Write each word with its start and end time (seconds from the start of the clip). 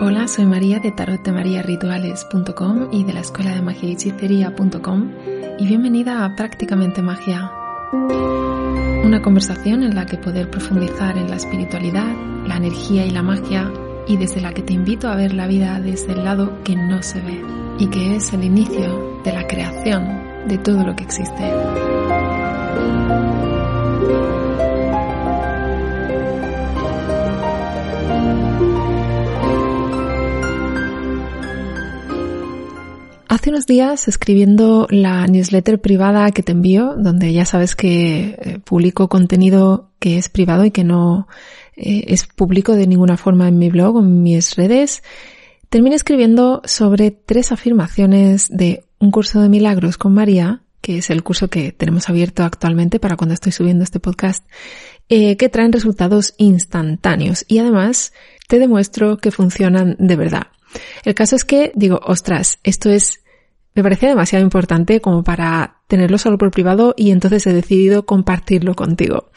Hola, 0.00 0.26
soy 0.26 0.44
María 0.44 0.80
de 0.80 0.90
tarottemariarituales.com 0.90 2.88
y 2.90 3.04
de 3.04 3.12
la 3.12 3.20
escuela 3.20 3.54
de 3.54 3.62
magia 3.62 3.88
y 3.88 3.92
hechicería.com 3.92 5.12
y 5.58 5.66
bienvenida 5.66 6.24
a 6.24 6.34
Prácticamente 6.34 7.00
Magia. 7.00 7.52
Una 9.04 9.22
conversación 9.22 9.84
en 9.84 9.94
la 9.94 10.04
que 10.04 10.18
poder 10.18 10.50
profundizar 10.50 11.16
en 11.16 11.30
la 11.30 11.36
espiritualidad, 11.36 12.12
la 12.46 12.56
energía 12.56 13.06
y 13.06 13.10
la 13.10 13.22
magia 13.22 13.70
y 14.08 14.16
desde 14.16 14.40
la 14.40 14.52
que 14.52 14.62
te 14.62 14.72
invito 14.72 15.08
a 15.08 15.14
ver 15.14 15.32
la 15.32 15.46
vida 15.46 15.80
desde 15.80 16.12
el 16.12 16.24
lado 16.24 16.62
que 16.64 16.74
no 16.74 17.00
se 17.02 17.20
ve 17.20 17.40
y 17.78 17.86
que 17.86 18.16
es 18.16 18.32
el 18.32 18.42
inicio 18.42 19.20
de 19.22 19.32
la 19.32 19.46
creación 19.46 20.48
de 20.48 20.58
todo 20.58 20.84
lo 20.84 20.96
que 20.96 21.04
existe. 21.04 22.03
Hace 33.44 33.50
unos 33.50 33.66
días 33.66 34.08
escribiendo 34.08 34.86
la 34.88 35.26
newsletter 35.26 35.78
privada 35.78 36.30
que 36.30 36.42
te 36.42 36.52
envío, 36.52 36.94
donde 36.96 37.30
ya 37.30 37.44
sabes 37.44 37.76
que 37.76 38.38
eh, 38.40 38.58
publico 38.64 39.10
contenido 39.10 39.90
que 39.98 40.16
es 40.16 40.30
privado 40.30 40.64
y 40.64 40.70
que 40.70 40.82
no 40.82 41.28
eh, 41.76 42.04
es 42.06 42.26
público 42.26 42.74
de 42.74 42.86
ninguna 42.86 43.18
forma 43.18 43.46
en 43.46 43.58
mi 43.58 43.68
blog 43.68 43.96
o 43.96 44.00
en 44.00 44.22
mis 44.22 44.56
redes, 44.56 45.02
terminé 45.68 45.94
escribiendo 45.94 46.62
sobre 46.64 47.10
tres 47.10 47.52
afirmaciones 47.52 48.48
de 48.48 48.86
un 48.98 49.10
curso 49.10 49.42
de 49.42 49.50
milagros 49.50 49.98
con 49.98 50.14
María, 50.14 50.62
que 50.80 50.96
es 50.96 51.10
el 51.10 51.22
curso 51.22 51.48
que 51.48 51.70
tenemos 51.70 52.08
abierto 52.08 52.44
actualmente 52.44 52.98
para 52.98 53.16
cuando 53.18 53.34
estoy 53.34 53.52
subiendo 53.52 53.84
este 53.84 54.00
podcast, 54.00 54.46
eh, 55.10 55.36
que 55.36 55.50
traen 55.50 55.70
resultados 55.70 56.32
instantáneos 56.38 57.44
y 57.46 57.58
además 57.58 58.14
te 58.48 58.58
demuestro 58.58 59.18
que 59.18 59.30
funcionan 59.30 59.96
de 59.98 60.16
verdad. 60.16 60.46
El 61.04 61.14
caso 61.14 61.36
es 61.36 61.44
que 61.44 61.72
digo, 61.74 62.00
ostras, 62.02 62.58
esto 62.64 62.88
es 62.88 63.20
me 63.74 63.82
parece 63.82 64.06
demasiado 64.06 64.44
importante 64.44 65.00
como 65.00 65.24
para 65.24 65.80
tenerlo 65.88 66.18
solo 66.18 66.38
por 66.38 66.50
privado 66.50 66.94
y 66.96 67.10
entonces 67.10 67.46
he 67.46 67.52
decidido 67.52 68.06
compartirlo 68.06 68.74
contigo. 68.74 69.30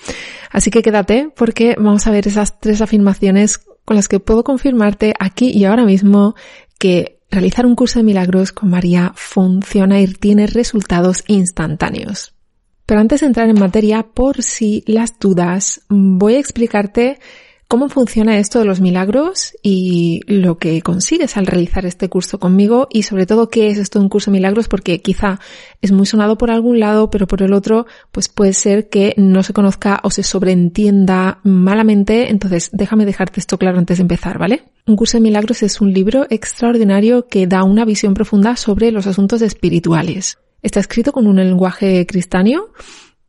Así 0.52 0.69
que 0.69 0.81
quédate 0.81 1.29
porque 1.35 1.75
vamos 1.77 2.05
a 2.05 2.11
ver 2.11 2.27
esas 2.27 2.59
tres 2.59 2.81
afirmaciones 2.81 3.57
con 3.57 3.95
las 3.95 4.07
que 4.07 4.19
puedo 4.19 4.44
confirmarte 4.44 5.13
aquí 5.19 5.49
y 5.49 5.66
ahora 5.66 5.85
mismo 5.85 6.35
que 6.77 7.19
realizar 7.31 7.66
un 7.66 7.75
curso 7.75 7.99
de 7.99 8.03
milagros 8.03 8.52
con 8.52 8.69
María 8.69 9.11
funciona 9.16 9.99
y 9.99 10.07
tiene 10.07 10.47
resultados 10.47 11.23
instantáneos. 11.27 12.33
Pero 12.85 13.01
antes 13.01 13.22
de 13.22 13.27
entrar 13.27 13.49
en 13.49 13.59
materia, 13.59 14.03
por 14.03 14.44
si 14.44 14.83
las 14.88 15.19
dudas, 15.19 15.81
voy 15.89 16.35
a 16.35 16.39
explicarte 16.39 17.19
cómo 17.67 17.89
funciona 17.89 18.37
esto 18.37 18.59
de 18.59 18.65
los 18.65 18.79
milagros 18.79 19.53
y 19.61 20.21
lo 20.27 20.57
que 20.57 20.81
consigues 20.81 21.35
al 21.35 21.47
realizar 21.47 21.85
este 21.85 22.09
curso 22.09 22.39
conmigo 22.39 22.87
y 22.91 23.03
sobre 23.03 23.25
todo 23.25 23.49
qué 23.49 23.67
es 23.67 23.77
esto 23.77 23.99
de 23.99 24.03
un 24.03 24.09
curso 24.09 24.31
de 24.31 24.37
milagros 24.37 24.67
porque 24.67 25.01
quizá 25.01 25.39
es 25.81 25.91
muy 25.91 26.05
sonado 26.05 26.38
por 26.38 26.49
algún 26.49 26.79
lado 26.79 27.09
pero 27.09 27.27
por 27.27 27.41
el 27.43 27.53
otro 27.53 27.85
pues 28.11 28.29
puede 28.29 28.53
ser 28.53 28.89
que 28.89 29.13
no 29.17 29.43
se 29.43 29.53
conozca 29.53 29.99
o 30.03 30.11
se 30.11 30.23
sobreentienda 30.23 31.39
malamente 31.43 32.29
entonces 32.29 32.69
déjame 32.71 33.05
dejarte 33.05 33.39
esto 33.39 33.57
claro 33.57 33.77
antes 33.77 33.97
de 33.97 34.03
empezar, 34.03 34.38
¿vale? 34.38 34.63
Un 34.85 34.95
curso 34.95 35.17
de 35.17 35.23
milagros 35.23 35.63
es 35.63 35.81
un 35.81 35.93
libro 35.93 36.25
extraordinario 36.29 37.27
que 37.27 37.47
da 37.47 37.63
una 37.63 37.83
visión 37.83 38.13
profunda 38.13 38.55
sobre 38.55 38.91
los 38.91 39.07
asuntos 39.07 39.41
espirituales. 39.41 40.38
Está 40.61 40.79
escrito 40.79 41.11
con 41.11 41.27
un 41.27 41.35
lenguaje 41.35 42.05
cristiano 42.07 42.67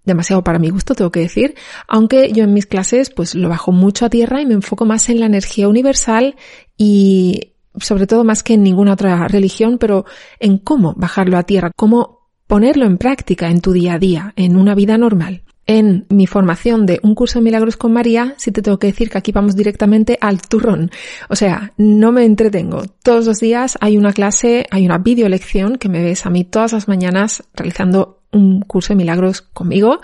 demasiado 0.08 0.42
para 0.42 0.58
mi 0.58 0.70
gusto, 0.70 0.96
tengo 0.96 1.12
que 1.12 1.20
decir, 1.20 1.54
aunque 1.86 2.32
yo 2.32 2.42
en 2.42 2.52
mis 2.52 2.66
clases 2.66 3.10
pues 3.10 3.36
lo 3.36 3.48
bajo 3.48 3.70
mucho 3.70 4.06
a 4.06 4.10
tierra 4.10 4.42
y 4.42 4.46
me 4.46 4.54
enfoco 4.54 4.84
más 4.84 5.08
en 5.08 5.20
la 5.20 5.26
energía 5.26 5.68
universal 5.68 6.34
y 6.76 7.52
sobre 7.80 8.08
todo 8.08 8.24
más 8.24 8.42
que 8.42 8.54
en 8.54 8.64
ninguna 8.64 8.94
otra 8.94 9.28
religión, 9.28 9.78
pero 9.78 10.04
en 10.40 10.58
cómo 10.58 10.94
bajarlo 10.96 11.38
a 11.38 11.44
tierra, 11.44 11.70
cómo 11.76 12.28
ponerlo 12.46 12.86
en 12.86 12.98
práctica 12.98 13.50
en 13.50 13.60
tu 13.60 13.72
día 13.72 13.94
a 13.94 13.98
día, 13.98 14.32
en 14.36 14.56
una 14.56 14.74
vida 14.74 14.98
normal. 14.98 15.42
En 15.66 16.06
mi 16.08 16.26
formación 16.26 16.86
de 16.86 16.98
un 17.02 17.14
curso 17.14 17.38
de 17.38 17.44
milagros 17.44 17.76
con 17.76 17.92
María, 17.92 18.32
sí 18.38 18.50
te 18.50 18.62
tengo 18.62 18.78
que 18.78 18.86
decir 18.86 19.10
que 19.10 19.18
aquí 19.18 19.32
vamos 19.32 19.54
directamente 19.54 20.16
al 20.18 20.40
turrón. 20.40 20.90
O 21.28 21.36
sea, 21.36 21.74
no 21.76 22.10
me 22.10 22.24
entretengo. 22.24 22.84
Todos 23.02 23.26
los 23.26 23.38
días 23.38 23.76
hay 23.82 23.98
una 23.98 24.14
clase, 24.14 24.66
hay 24.70 24.86
una 24.86 24.96
video 24.96 25.28
lección 25.28 25.76
que 25.76 25.90
me 25.90 26.02
ves 26.02 26.24
a 26.24 26.30
mí 26.30 26.44
todas 26.44 26.72
las 26.72 26.88
mañanas 26.88 27.44
realizando 27.52 28.17
un 28.32 28.60
curso 28.62 28.92
de 28.92 28.96
milagros 28.96 29.42
conmigo 29.42 30.00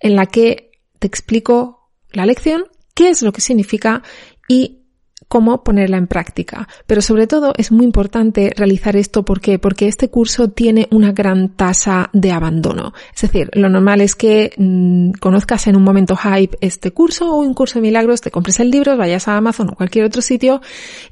en 0.00 0.16
la 0.16 0.26
que 0.26 0.70
te 0.98 1.06
explico 1.06 1.90
la 2.10 2.26
lección, 2.26 2.64
qué 2.94 3.10
es 3.10 3.22
lo 3.22 3.32
que 3.32 3.40
significa 3.40 4.02
y 4.48 4.83
cómo 5.28 5.62
ponerla 5.64 5.96
en 5.96 6.06
práctica. 6.06 6.68
Pero 6.86 7.02
sobre 7.02 7.26
todo 7.26 7.52
es 7.56 7.72
muy 7.72 7.84
importante 7.84 8.52
realizar 8.56 8.96
esto 8.96 9.24
¿por 9.24 9.40
qué? 9.40 9.58
porque 9.58 9.88
este 9.88 10.08
curso 10.08 10.48
tiene 10.48 10.88
una 10.90 11.12
gran 11.12 11.50
tasa 11.50 12.10
de 12.12 12.32
abandono. 12.32 12.92
Es 13.14 13.22
decir, 13.22 13.50
lo 13.52 13.68
normal 13.68 14.00
es 14.00 14.14
que 14.14 14.52
mm, 14.56 15.12
conozcas 15.20 15.66
en 15.66 15.76
un 15.76 15.82
momento 15.82 16.16
hype 16.16 16.56
este 16.60 16.92
curso 16.92 17.32
o 17.32 17.40
un 17.40 17.54
curso 17.54 17.78
de 17.78 17.82
milagros, 17.82 18.20
te 18.20 18.30
compres 18.30 18.60
el 18.60 18.70
libro, 18.70 18.96
vayas 18.96 19.28
a 19.28 19.36
Amazon 19.36 19.70
o 19.70 19.74
cualquier 19.74 20.04
otro 20.04 20.22
sitio 20.22 20.60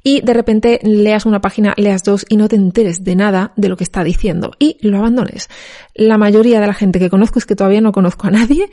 y 0.02 0.20
de 0.20 0.34
repente 0.34 0.80
leas 0.82 1.26
una 1.26 1.40
página, 1.40 1.74
leas 1.76 2.04
dos 2.04 2.24
y 2.28 2.36
no 2.36 2.48
te 2.48 2.56
enteres 2.56 3.04
de 3.04 3.16
nada 3.16 3.52
de 3.56 3.68
lo 3.68 3.76
que 3.76 3.84
está 3.84 4.04
diciendo 4.04 4.52
y 4.58 4.76
lo 4.80 4.98
abandones. 4.98 5.48
La 5.94 6.18
mayoría 6.18 6.60
de 6.60 6.66
la 6.66 6.74
gente 6.74 6.98
que 6.98 7.10
conozco 7.10 7.38
es 7.38 7.46
que 7.46 7.56
todavía 7.56 7.80
no 7.80 7.92
conozco 7.92 8.26
a 8.26 8.30
nadie 8.30 8.70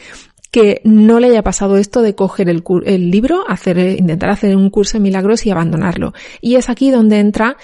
que 0.51 0.81
no 0.83 1.19
le 1.19 1.27
haya 1.27 1.43
pasado 1.43 1.77
esto 1.77 2.01
de 2.01 2.15
coger 2.15 2.49
el, 2.49 2.63
libro, 3.11 3.43
hacer, 3.47 3.77
intentar 3.77 4.29
hacer 4.29 4.55
un 4.55 4.69
curso 4.69 4.97
de 4.97 5.03
milagros 5.03 5.45
y 5.45 5.51
abandonarlo. 5.51 6.13
Y 6.41 6.55
es 6.55 6.69
aquí 6.69 6.89
donde 6.91 7.19
entra 7.19 7.57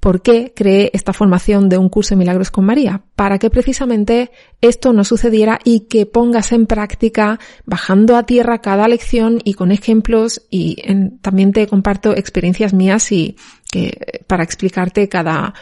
por 0.00 0.20
qué 0.20 0.52
creé 0.52 0.90
esta 0.94 1.12
formación 1.12 1.68
de 1.68 1.78
un 1.78 1.88
curso 1.88 2.16
de 2.16 2.18
milagros 2.18 2.50
con 2.50 2.64
María, 2.64 3.02
para 3.14 3.38
que 3.38 3.50
precisamente 3.50 4.32
esto 4.60 4.92
no 4.92 5.04
sucediera 5.04 5.60
y 5.62 5.86
que 5.86 6.06
pongas 6.06 6.50
en 6.50 6.66
práctica 6.66 7.38
bajando 7.66 8.16
a 8.16 8.24
tierra 8.24 8.60
cada 8.60 8.88
lección 8.88 9.38
y 9.44 9.54
con 9.54 9.70
ejemplos 9.70 10.42
y 10.50 10.82
también 11.20 11.52
te 11.52 11.68
comparto 11.68 12.16
experiencias 12.16 12.74
mías 12.74 13.12
y 13.12 13.36
que, 13.70 14.24
para 14.26 14.42
explicarte 14.42 15.08
cada, 15.08 15.54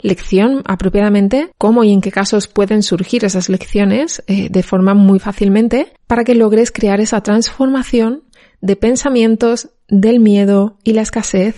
lección 0.00 0.62
apropiadamente, 0.64 1.50
cómo 1.58 1.84
y 1.84 1.92
en 1.92 2.00
qué 2.00 2.10
casos 2.10 2.48
pueden 2.48 2.82
surgir 2.82 3.24
esas 3.24 3.48
lecciones 3.48 4.22
eh, 4.26 4.48
de 4.50 4.62
forma 4.62 4.94
muy 4.94 5.18
fácilmente 5.18 5.92
para 6.06 6.24
que 6.24 6.34
logres 6.34 6.70
crear 6.70 7.00
esa 7.00 7.22
transformación 7.22 8.24
de 8.60 8.76
pensamientos 8.76 9.70
del 9.88 10.20
miedo 10.20 10.78
y 10.84 10.92
la 10.92 11.02
escasez 11.02 11.56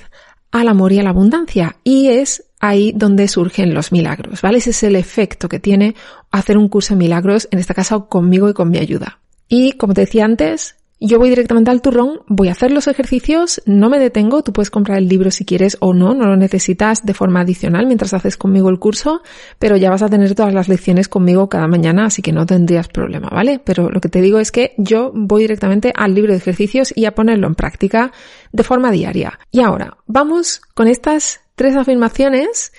al 0.51 0.69
amor 0.69 0.93
y 0.93 0.99
a 0.99 1.03
la 1.03 1.11
abundancia. 1.11 1.77
Y 1.85 2.09
es 2.09 2.45
ahí 2.61 2.93
donde 2.95 3.29
surgen 3.29 3.75
los 3.75 3.93
milagros, 3.93 4.43
¿vale? 4.43 4.59
Ese 4.59 4.71
es 4.71 4.83
el 4.83 4.97
efecto 4.97 5.49
que 5.49 5.61
tiene 5.61 5.95
hacer 6.31 6.59
un 6.59 6.69
curso 6.69 6.95
de 6.95 6.99
milagros, 6.99 7.49
en 7.51 7.59
este 7.59 7.75
caso 7.75 8.09
conmigo 8.09 8.49
y 8.49 8.55
con 8.55 8.71
mi 8.71 8.79
ayuda. 8.79 9.21
Y 9.49 9.73
como 9.73 9.95
te 9.95 10.03
decía 10.03 10.25
antes, 10.25 10.77
yo 11.01 11.19
voy 11.19 11.31
directamente 11.31 11.71
al 11.71 11.81
turrón, 11.81 12.21
voy 12.27 12.49
a 12.49 12.53
hacer 12.53 12.71
los 12.71 12.87
ejercicios, 12.87 13.63
no 13.65 13.89
me 13.89 13.99
detengo, 13.99 14.43
tú 14.43 14.53
puedes 14.53 14.71
comprar 14.71 14.99
el 14.99 15.09
libro 15.09 15.31
si 15.31 15.47
quieres 15.47 15.79
o 15.81 15.95
no, 15.95 16.15
no 16.15 16.27
lo 16.27 16.37
necesitas 16.37 17.05
de 17.05 17.15
forma 17.15 17.41
adicional 17.41 17.87
mientras 17.87 18.13
haces 18.13 18.37
conmigo 18.37 18.69
el 18.69 18.79
curso, 18.79 19.23
pero 19.59 19.77
ya 19.77 19.89
vas 19.89 20.03
a 20.03 20.11
tener 20.11 20.35
todas 20.35 20.53
las 20.53 20.69
lecciones 20.69 21.09
conmigo 21.09 21.49
cada 21.49 21.67
mañana, 21.69 22.07
así 22.07 22.21
que 22.21 22.33
no 22.33 22.45
tendrías 22.45 22.89
problema, 22.89 23.31
¿vale? 23.31 23.61
Pero 23.65 23.91
lo 23.91 24.01
que 24.01 24.11
te 24.11 24.21
digo 24.21 24.39
es 24.39 24.53
que 24.53 24.75
yo 24.77 25.11
voy 25.15 25.43
directamente 25.43 25.93
al 25.97 26.15
libro 26.15 26.33
de 26.33 26.39
ejercicios 26.39 26.93
y 26.95 27.07
a 27.07 27.15
ponerlo 27.15 27.47
en 27.47 27.55
práctica 27.55 28.13
de 28.53 28.63
forma 28.63 28.91
diaria. 28.91 29.39
Y 29.51 29.61
ahora, 29.61 29.97
vamos 30.07 30.61
con 30.75 30.87
estas 30.87 31.41
tres 31.55 31.77
afirmaciones 31.77 32.73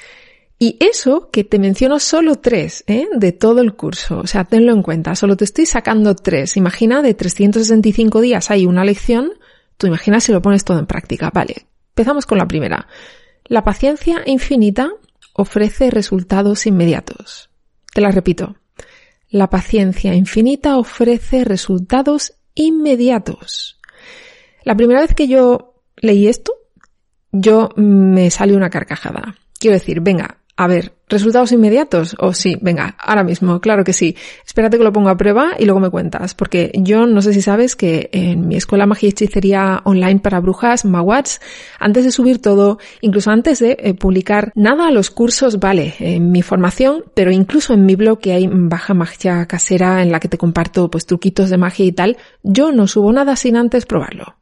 y 0.64 0.78
eso 0.80 1.32
que 1.32 1.44
te 1.44 1.58
menciono 1.58 1.98
solo 1.98 2.36
tres 2.36 2.84
¿eh? 2.86 3.08
de 3.16 3.32
todo 3.32 3.62
el 3.62 3.74
curso, 3.74 4.20
o 4.20 4.28
sea, 4.28 4.44
tenlo 4.44 4.72
en 4.72 4.84
cuenta, 4.84 5.16
solo 5.16 5.36
te 5.36 5.44
estoy 5.44 5.66
sacando 5.66 6.14
tres. 6.14 6.56
Imagina 6.56 7.02
de 7.02 7.16
365 7.16 8.22
días 8.22 8.52
hay 8.52 8.68
una 8.68 8.86
lección, 8.86 9.32
tú 9.78 9.88
imagina 9.88 10.20
si 10.20 10.32
lo 10.32 10.40
pones 10.44 10.64
todo 10.64 10.78
en 10.78 10.86
práctica. 10.86 11.32
Vale, 11.34 11.66
empezamos 11.90 12.28
con 12.28 12.38
la 12.38 12.48
primera. 12.48 12.88
La 13.46 13.64
paciencia 13.64 14.22
infinita 14.28 14.92
ofrece 15.34 15.90
resultados 15.90 16.68
inmediatos. 16.68 17.50
Te 17.92 18.02
la 18.02 18.12
repito. 18.12 18.56
La 19.32 19.50
paciencia 19.50 20.14
infinita 20.14 20.78
ofrece 20.78 21.44
resultados 21.44 22.34
inmediatos. 22.54 23.80
La 24.64 24.76
primera 24.76 25.02
vez 25.02 25.16
que 25.16 25.28
yo 25.28 25.82
leí 25.96 26.28
esto, 26.28 26.54
yo 27.32 27.70
me 27.78 28.30
salió 28.30 28.58
una 28.58 28.70
carcajada. 28.70 29.38
Quiero 29.60 29.74
decir, 29.76 30.02
venga, 30.02 30.41
a 30.62 30.68
ver, 30.68 30.94
¿resultados 31.08 31.52
inmediatos? 31.52 32.16
O 32.20 32.34
sí, 32.34 32.56
venga, 32.62 32.96
ahora 33.00 33.24
mismo, 33.24 33.60
claro 33.60 33.84
que 33.84 33.94
sí. 33.94 34.16
Espérate 34.46 34.78
que 34.78 34.84
lo 34.84 34.94
ponga 34.94 35.10
a 35.10 35.18
prueba 35.18 35.54
y 35.58 35.66
luego 35.66 35.80
me 35.80 35.90
cuentas, 35.90 36.36
porque 36.36 36.72
yo 36.76 37.08
no 37.08 37.24
sé 37.24 37.34
si 37.34 37.42
sabes 37.42 37.76
que 37.76 38.12
en 38.12 38.48
mi 38.48 38.58
escuela 38.58 38.86
magia 38.86 39.08
y 39.08 39.10
hechicería 39.10 39.82
online 39.86 40.20
para 40.20 40.40
brujas, 40.40 40.86
Mawats, 40.86 41.42
antes 41.80 42.06
de 42.06 42.12
subir 42.12 42.44
todo, 42.44 42.78
incluso 43.02 43.32
antes 43.32 43.58
de 43.58 43.76
eh, 43.80 43.96
publicar 43.96 44.52
nada 44.54 44.90
a 44.90 44.92
los 44.92 45.10
cursos, 45.10 45.60
vale, 45.60 45.96
en 45.98 46.32
mi 46.32 46.44
formación, 46.44 47.06
pero 47.16 47.32
incluso 47.32 47.74
en 47.74 47.88
mi 47.88 47.96
blog 47.96 48.20
que 48.20 48.34
hay 48.34 48.48
baja 48.48 48.94
magia 48.94 49.48
casera 49.48 50.04
en 50.04 50.12
la 50.12 50.20
que 50.20 50.28
te 50.28 50.38
comparto 50.38 50.92
pues 50.92 51.08
truquitos 51.08 51.50
de 51.50 51.58
magia 51.58 51.86
y 51.88 51.92
tal, 51.92 52.18
yo 52.44 52.72
no 52.72 52.86
subo 52.86 53.12
nada 53.12 53.36
sin 53.36 53.58
antes 53.58 53.88
probarlo. 53.88 54.36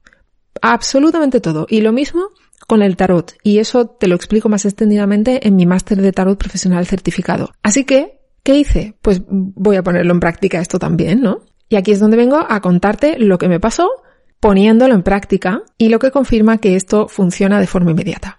Absolutamente 0.61 1.39
todo. 1.39 1.65
Y 1.69 1.79
lo 1.79 1.93
mismo 1.93 2.31
con 2.69 2.83
el 2.83 2.95
tarot. 2.95 3.33
Y 3.41 3.57
eso 3.57 3.87
te 3.87 4.07
lo 4.07 4.13
explico 4.13 4.47
más 4.47 4.63
extendidamente 4.63 5.47
en 5.47 5.55
mi 5.55 5.65
máster 5.65 5.99
de 5.99 6.11
tarot 6.11 6.37
profesional 6.37 6.85
certificado. 6.85 7.49
Así 7.63 7.83
que, 7.83 8.19
¿qué 8.43 8.57
hice? 8.59 8.93
Pues 9.01 9.23
voy 9.27 9.75
a 9.75 9.81
ponerlo 9.81 10.13
en 10.13 10.19
práctica 10.19 10.61
esto 10.61 10.77
también, 10.77 11.19
¿no? 11.19 11.39
Y 11.67 11.77
aquí 11.77 11.91
es 11.91 11.99
donde 11.99 12.15
vengo 12.15 12.37
a 12.47 12.61
contarte 12.61 13.17
lo 13.17 13.39
que 13.39 13.49
me 13.49 13.59
pasó 13.59 13.89
poniéndolo 14.39 14.93
en 14.93 15.01
práctica 15.01 15.63
y 15.79 15.89
lo 15.89 15.97
que 15.97 16.11
confirma 16.11 16.59
que 16.59 16.75
esto 16.75 17.07
funciona 17.07 17.59
de 17.59 17.65
forma 17.65 17.89
inmediata. 17.89 18.37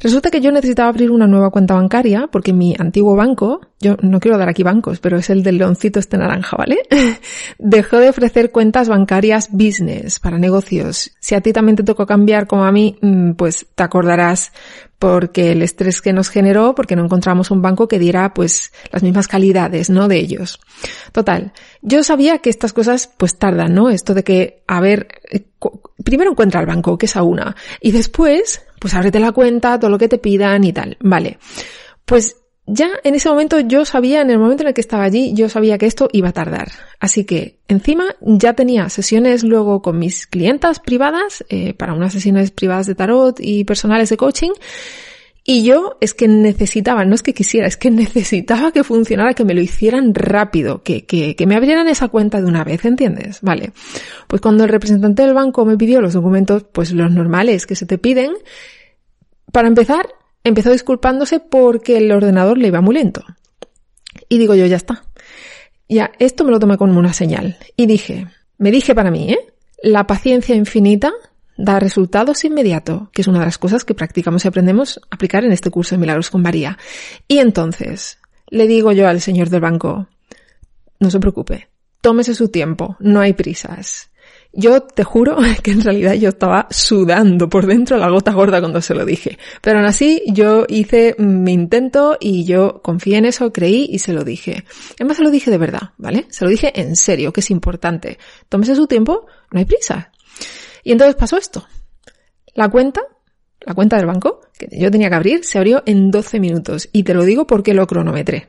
Resulta 0.00 0.30
que 0.30 0.40
yo 0.40 0.52
necesitaba 0.52 0.88
abrir 0.88 1.10
una 1.10 1.26
nueva 1.26 1.50
cuenta 1.50 1.74
bancaria 1.74 2.28
porque 2.30 2.52
mi 2.52 2.74
antiguo 2.78 3.16
banco, 3.16 3.60
yo 3.80 3.96
no 4.02 4.20
quiero 4.20 4.38
dar 4.38 4.48
aquí 4.48 4.62
bancos, 4.62 5.00
pero 5.00 5.16
es 5.16 5.30
el 5.30 5.42
del 5.42 5.58
leoncito 5.58 5.98
este 5.98 6.18
naranja, 6.18 6.56
¿vale? 6.56 6.78
Dejó 7.58 7.98
de 7.98 8.08
ofrecer 8.08 8.50
cuentas 8.50 8.88
bancarias 8.88 9.48
business 9.50 10.20
para 10.20 10.38
negocios. 10.38 11.12
Si 11.20 11.34
a 11.34 11.40
ti 11.40 11.52
también 11.52 11.76
te 11.76 11.82
tocó 11.82 12.06
cambiar 12.06 12.46
como 12.46 12.64
a 12.64 12.72
mí, 12.72 12.96
mm, 13.00 13.32
pues 13.32 13.66
te 13.74 13.82
acordarás 13.82 14.52
porque 14.98 15.52
el 15.52 15.62
estrés 15.62 16.00
que 16.00 16.12
nos 16.12 16.28
generó, 16.28 16.74
porque 16.74 16.96
no 16.96 17.04
encontramos 17.04 17.50
un 17.50 17.62
banco 17.62 17.88
que 17.88 17.98
diera 17.98 18.32
pues 18.32 18.72
las 18.90 19.02
mismas 19.02 19.28
calidades, 19.28 19.90
¿no? 19.90 20.08
De 20.08 20.16
ellos. 20.16 20.58
Total. 21.12 21.52
Yo 21.82 22.02
sabía 22.02 22.38
que 22.38 22.50
estas 22.50 22.72
cosas 22.72 23.10
pues 23.16 23.38
tardan, 23.38 23.74
¿no? 23.74 23.90
Esto 23.90 24.14
de 24.14 24.24
que, 24.24 24.62
a 24.66 24.80
ver, 24.80 25.08
eh, 25.30 25.46
primero 26.02 26.30
encuentra 26.30 26.60
el 26.60 26.66
banco, 26.66 26.96
que 26.96 27.06
es 27.06 27.16
a 27.16 27.22
una, 27.22 27.56
y 27.80 27.92
después 27.92 28.62
pues 28.78 28.94
ábrete 28.94 29.20
la 29.20 29.32
cuenta, 29.32 29.78
todo 29.78 29.90
lo 29.90 29.98
que 29.98 30.08
te 30.08 30.18
pidan 30.18 30.64
y 30.64 30.72
tal. 30.72 30.96
Vale. 31.00 31.38
Pues 32.04 32.36
ya 32.66 32.90
en 33.04 33.14
ese 33.14 33.28
momento 33.28 33.60
yo 33.60 33.84
sabía, 33.84 34.22
en 34.22 34.30
el 34.30 34.38
momento 34.38 34.64
en 34.64 34.68
el 34.68 34.74
que 34.74 34.80
estaba 34.80 35.04
allí, 35.04 35.32
yo 35.34 35.48
sabía 35.48 35.78
que 35.78 35.86
esto 35.86 36.08
iba 36.12 36.30
a 36.30 36.32
tardar. 36.32 36.72
Así 36.98 37.24
que 37.24 37.58
encima 37.68 38.16
ya 38.20 38.54
tenía 38.54 38.88
sesiones 38.88 39.44
luego 39.44 39.82
con 39.82 39.98
mis 39.98 40.26
clientas 40.26 40.80
privadas, 40.80 41.44
eh, 41.48 41.74
para 41.74 41.94
unas 41.94 42.12
sesiones 42.12 42.50
privadas 42.50 42.86
de 42.86 42.96
tarot 42.96 43.38
y 43.40 43.64
personales 43.64 44.10
de 44.10 44.16
coaching. 44.16 44.50
Y 45.48 45.62
yo 45.62 45.96
es 46.00 46.12
que 46.12 46.26
necesitaba, 46.26 47.04
no 47.04 47.14
es 47.14 47.22
que 47.22 47.32
quisiera, 47.32 47.68
es 47.68 47.76
que 47.76 47.90
necesitaba 47.92 48.72
que 48.72 48.82
funcionara, 48.82 49.34
que 49.34 49.44
me 49.44 49.54
lo 49.54 49.60
hicieran 49.60 50.12
rápido, 50.12 50.82
que, 50.82 51.06
que, 51.06 51.36
que 51.36 51.46
me 51.46 51.54
abrieran 51.54 51.86
esa 51.86 52.08
cuenta 52.08 52.40
de 52.40 52.46
una 52.46 52.64
vez, 52.64 52.84
¿entiendes? 52.84 53.38
Vale. 53.42 53.72
Pues 54.26 54.42
cuando 54.42 54.64
el 54.64 54.70
representante 54.70 55.22
del 55.22 55.34
banco 55.34 55.64
me 55.64 55.76
pidió 55.76 56.00
los 56.00 56.14
documentos, 56.14 56.64
pues 56.72 56.90
los 56.90 57.12
normales 57.12 57.64
que 57.64 57.76
se 57.76 57.86
te 57.86 57.96
piden, 57.96 58.32
para 59.52 59.68
empezar, 59.68 60.08
empezó 60.46 60.70
disculpándose 60.70 61.40
porque 61.40 61.96
el 61.96 62.10
ordenador 62.12 62.56
le 62.56 62.68
iba 62.68 62.80
muy 62.80 62.94
lento. 62.94 63.24
Y 64.28 64.38
digo 64.38 64.54
yo, 64.54 64.66
ya 64.66 64.76
está. 64.76 65.04
Ya, 65.88 66.12
esto 66.18 66.44
me 66.44 66.52
lo 66.52 66.60
tomé 66.60 66.78
como 66.78 66.98
una 66.98 67.12
señal. 67.12 67.58
Y 67.76 67.86
dije, 67.86 68.28
me 68.58 68.70
dije 68.70 68.94
para 68.94 69.10
mí, 69.10 69.32
¿eh? 69.32 69.38
La 69.82 70.06
paciencia 70.06 70.54
infinita 70.54 71.12
da 71.56 71.80
resultados 71.80 72.44
inmediatos, 72.44 73.10
que 73.10 73.22
es 73.22 73.28
una 73.28 73.40
de 73.40 73.46
las 73.46 73.58
cosas 73.58 73.84
que 73.84 73.94
practicamos 73.94 74.44
y 74.44 74.48
aprendemos 74.48 74.98
a 74.98 75.16
aplicar 75.16 75.44
en 75.44 75.52
este 75.52 75.70
curso 75.70 75.94
de 75.94 76.00
Milagros 76.00 76.30
con 76.30 76.42
María. 76.42 76.78
Y 77.26 77.38
entonces, 77.38 78.18
le 78.48 78.68
digo 78.68 78.92
yo 78.92 79.08
al 79.08 79.20
señor 79.20 79.50
del 79.50 79.60
banco, 79.60 80.08
no 81.00 81.10
se 81.10 81.20
preocupe, 81.20 81.68
tómese 82.00 82.34
su 82.34 82.48
tiempo, 82.48 82.96
no 83.00 83.20
hay 83.20 83.32
prisas. 83.32 84.10
Yo 84.58 84.80
te 84.80 85.04
juro 85.04 85.36
que 85.62 85.70
en 85.70 85.82
realidad 85.82 86.14
yo 86.14 86.30
estaba 86.30 86.66
sudando 86.70 87.48
por 87.48 87.66
dentro 87.66 87.98
la 87.98 88.08
gota 88.08 88.32
gorda 88.32 88.60
cuando 88.60 88.80
se 88.80 88.94
lo 88.94 89.04
dije. 89.04 89.38
Pero 89.60 89.78
aún 89.78 89.86
así 89.86 90.22
yo 90.26 90.64
hice 90.68 91.14
mi 91.18 91.52
intento 91.52 92.16
y 92.18 92.44
yo 92.44 92.80
confié 92.82 93.18
en 93.18 93.26
eso, 93.26 93.52
creí 93.52 93.86
y 93.90 93.98
se 93.98 94.14
lo 94.14 94.24
dije. 94.24 94.64
Además 94.94 95.18
se 95.18 95.22
lo 95.22 95.30
dije 95.30 95.50
de 95.50 95.58
verdad, 95.58 95.90
¿vale? 95.98 96.26
Se 96.30 96.44
lo 96.44 96.50
dije 96.50 96.72
en 96.80 96.96
serio, 96.96 97.32
que 97.32 97.40
es 97.40 97.50
importante. 97.50 98.18
Tómese 98.48 98.74
su 98.74 98.86
tiempo, 98.86 99.26
no 99.52 99.58
hay 99.58 99.66
prisa. 99.66 100.10
Y 100.82 100.92
entonces 100.92 101.16
pasó 101.16 101.36
esto. 101.36 101.66
La 102.54 102.70
cuenta, 102.70 103.02
la 103.60 103.74
cuenta 103.74 103.98
del 103.98 104.06
banco, 104.06 104.40
que 104.58 104.68
yo 104.72 104.90
tenía 104.90 105.10
que 105.10 105.16
abrir, 105.16 105.44
se 105.44 105.58
abrió 105.58 105.82
en 105.84 106.10
12 106.10 106.40
minutos. 106.40 106.88
Y 106.92 107.02
te 107.02 107.12
lo 107.12 107.24
digo 107.24 107.46
porque 107.46 107.74
lo 107.74 107.86
cronometré. 107.86 108.48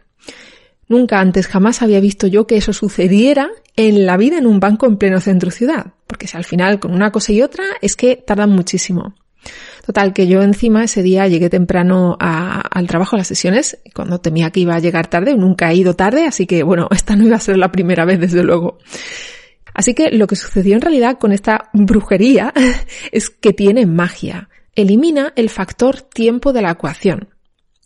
Nunca 0.87 1.19
antes 1.19 1.47
jamás 1.47 1.81
había 1.81 1.99
visto 1.99 2.27
yo 2.27 2.47
que 2.47 2.55
eso 2.55 2.71
sucediera 2.71 3.49
en 3.75 4.05
la 4.05 4.15
vida 4.15 4.37
en 4.37 4.47
un 4.47 4.61
banco 4.61 4.85
en 4.85 4.95
pleno 4.95 5.19
centro 5.19 5.51
ciudad. 5.51 5.96
Porque 6.07 6.27
si 6.27 6.37
al 6.37 6.45
final 6.45 6.79
con 6.79 6.93
una 6.93 7.11
cosa 7.11 7.33
y 7.33 7.41
otra 7.41 7.65
es 7.81 7.95
que 7.95 8.15
tardan 8.15 8.49
muchísimo. 8.49 9.15
Total, 9.85 10.13
que 10.13 10.27
yo 10.27 10.41
encima 10.41 10.83
ese 10.83 11.03
día 11.03 11.27
llegué 11.27 11.49
temprano 11.49 12.17
al 12.19 12.87
trabajo, 12.87 13.15
a 13.15 13.19
las 13.19 13.27
sesiones, 13.27 13.77
cuando 13.93 14.19
temía 14.19 14.51
que 14.51 14.59
iba 14.61 14.75
a 14.75 14.79
llegar 14.79 15.07
tarde, 15.07 15.35
nunca 15.35 15.71
he 15.71 15.75
ido 15.75 15.95
tarde, 15.95 16.25
así 16.25 16.45
que 16.45 16.63
bueno, 16.63 16.87
esta 16.91 17.15
no 17.15 17.25
iba 17.25 17.37
a 17.37 17.41
ser 17.41 17.57
la 17.57 17.71
primera 17.71 18.05
vez 18.05 18.19
desde 18.19 18.43
luego. 18.43 18.79
Así 19.73 19.93
que 19.93 20.09
lo 20.11 20.27
que 20.27 20.35
sucedió 20.35 20.75
en 20.75 20.81
realidad 20.81 21.19
con 21.19 21.31
esta 21.31 21.69
brujería 21.71 22.53
es 23.11 23.29
que 23.29 23.53
tiene 23.53 23.85
magia. 23.85 24.49
Elimina 24.75 25.33
el 25.35 25.49
factor 25.49 26.01
tiempo 26.01 26.51
de 26.51 26.61
la 26.61 26.71
ecuación. 26.71 27.29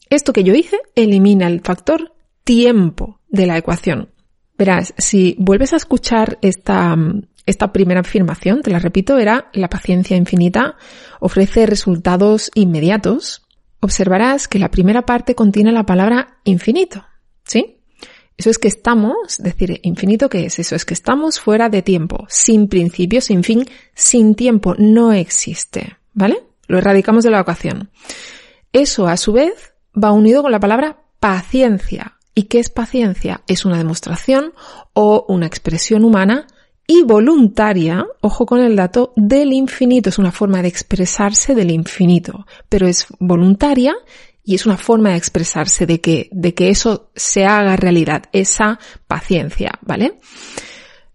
Esto 0.09 0.33
que 0.33 0.43
yo 0.43 0.53
hice 0.53 0.79
elimina 0.95 1.47
el 1.47 1.61
factor 1.61 2.13
tiempo 2.43 3.19
de 3.29 3.45
la 3.45 3.57
ecuación. 3.57 4.09
Verás, 4.57 4.93
si 4.97 5.35
vuelves 5.39 5.73
a 5.73 5.77
escuchar 5.77 6.37
esta, 6.41 6.95
esta 7.45 7.71
primera 7.71 8.01
afirmación, 8.01 8.61
te 8.61 8.71
la 8.71 8.79
repito, 8.79 9.17
era 9.17 9.49
la 9.53 9.69
paciencia 9.69 10.17
infinita 10.17 10.75
ofrece 11.19 11.65
resultados 11.65 12.51
inmediatos. 12.53 13.43
Observarás 13.79 14.47
que 14.47 14.59
la 14.59 14.69
primera 14.69 15.03
parte 15.03 15.35
contiene 15.35 15.71
la 15.71 15.85
palabra 15.85 16.37
infinito, 16.43 17.05
¿sí? 17.43 17.77
Eso 18.37 18.49
es 18.49 18.57
que 18.57 18.67
estamos, 18.67 19.39
es 19.39 19.43
decir, 19.43 19.79
infinito, 19.83 20.29
¿qué 20.29 20.45
es? 20.45 20.59
Eso 20.59 20.75
es 20.75 20.85
que 20.85 20.93
estamos 20.93 21.39
fuera 21.39 21.69
de 21.69 21.81
tiempo, 21.81 22.25
sin 22.29 22.67
principio, 22.67 23.21
sin 23.21 23.43
fin, 23.43 23.65
sin 23.93 24.35
tiempo, 24.35 24.75
no 24.77 25.13
existe, 25.13 25.97
¿vale? 26.13 26.43
Lo 26.67 26.77
erradicamos 26.77 27.23
de 27.23 27.31
la 27.31 27.41
ocasión. 27.41 27.91
Eso, 28.73 29.07
a 29.07 29.17
su 29.17 29.33
vez, 29.33 29.73
va 29.95 30.11
unido 30.11 30.41
con 30.41 30.51
la 30.51 30.59
palabra 30.59 31.03
paciencia. 31.19 32.17
¿Y 32.33 32.43
qué 32.43 32.59
es 32.59 32.69
paciencia? 32.69 33.41
Es 33.47 33.65
una 33.65 33.77
demostración 33.77 34.53
o 34.93 35.25
una 35.27 35.47
expresión 35.47 36.03
humana 36.03 36.47
y 36.87 37.03
voluntaria, 37.03 38.05
ojo 38.21 38.45
con 38.45 38.59
el 38.59 38.75
dato, 38.75 39.13
del 39.15 39.53
infinito. 39.53 40.09
Es 40.09 40.17
una 40.17 40.31
forma 40.31 40.61
de 40.61 40.67
expresarse 40.67 41.55
del 41.55 41.71
infinito, 41.71 42.45
pero 42.69 42.87
es 42.87 43.07
voluntaria 43.19 43.93
y 44.43 44.55
es 44.55 44.65
una 44.65 44.77
forma 44.77 45.11
de 45.11 45.17
expresarse 45.17 45.85
de 45.85 46.01
que, 46.01 46.29
de 46.31 46.53
que 46.53 46.69
eso 46.69 47.11
se 47.15 47.45
haga 47.45 47.75
realidad, 47.75 48.23
esa 48.31 48.79
paciencia, 49.07 49.71
¿vale? 49.81 50.19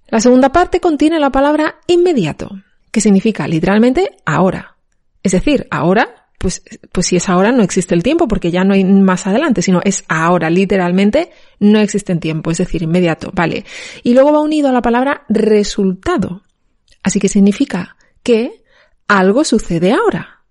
La 0.09 0.21
segunda 0.21 0.53
parte 0.53 0.81
contiene 0.81 1.19
la 1.19 1.31
palabra 1.31 1.81
inmediato, 1.87 2.51
que 2.93 3.01
significa 3.01 3.49
literalmente 3.49 4.17
ahora. 4.25 4.77
Es 5.23 5.33
decir, 5.33 5.67
ahora, 5.71 6.26
pues, 6.39 6.63
pues 6.93 7.07
si 7.07 7.17
es 7.17 7.29
ahora 7.29 7.53
no 7.53 7.63
existe 7.63 7.95
el 7.95 8.03
tiempo 8.03 8.29
porque 8.29 8.51
ya 8.51 8.65
no 8.65 8.75
hay 8.75 8.85
más 8.85 9.27
adelante, 9.27 9.63
sino 9.63 9.81
es 9.85 10.05
ahora, 10.09 10.51
literalmente 10.51 11.31
no 11.61 11.79
existe 11.79 12.13
el 12.13 12.21
tiempo, 12.21 12.51
es 12.51 12.59
decir, 12.59 12.83
inmediato, 12.83 13.31
¿vale? 13.35 13.65
Y 14.03 14.15
luego 14.15 14.33
va 14.33 14.41
unido 14.41 14.69
a 14.69 14.73
la 14.73 14.83
palabra 14.83 15.25
resultado. 15.29 16.43
Así 17.03 17.21
que 17.21 17.29
significa 17.29 17.97
que 18.23 18.63
algo 19.09 19.45
sucede 19.45 19.93
ahora. 19.93 20.43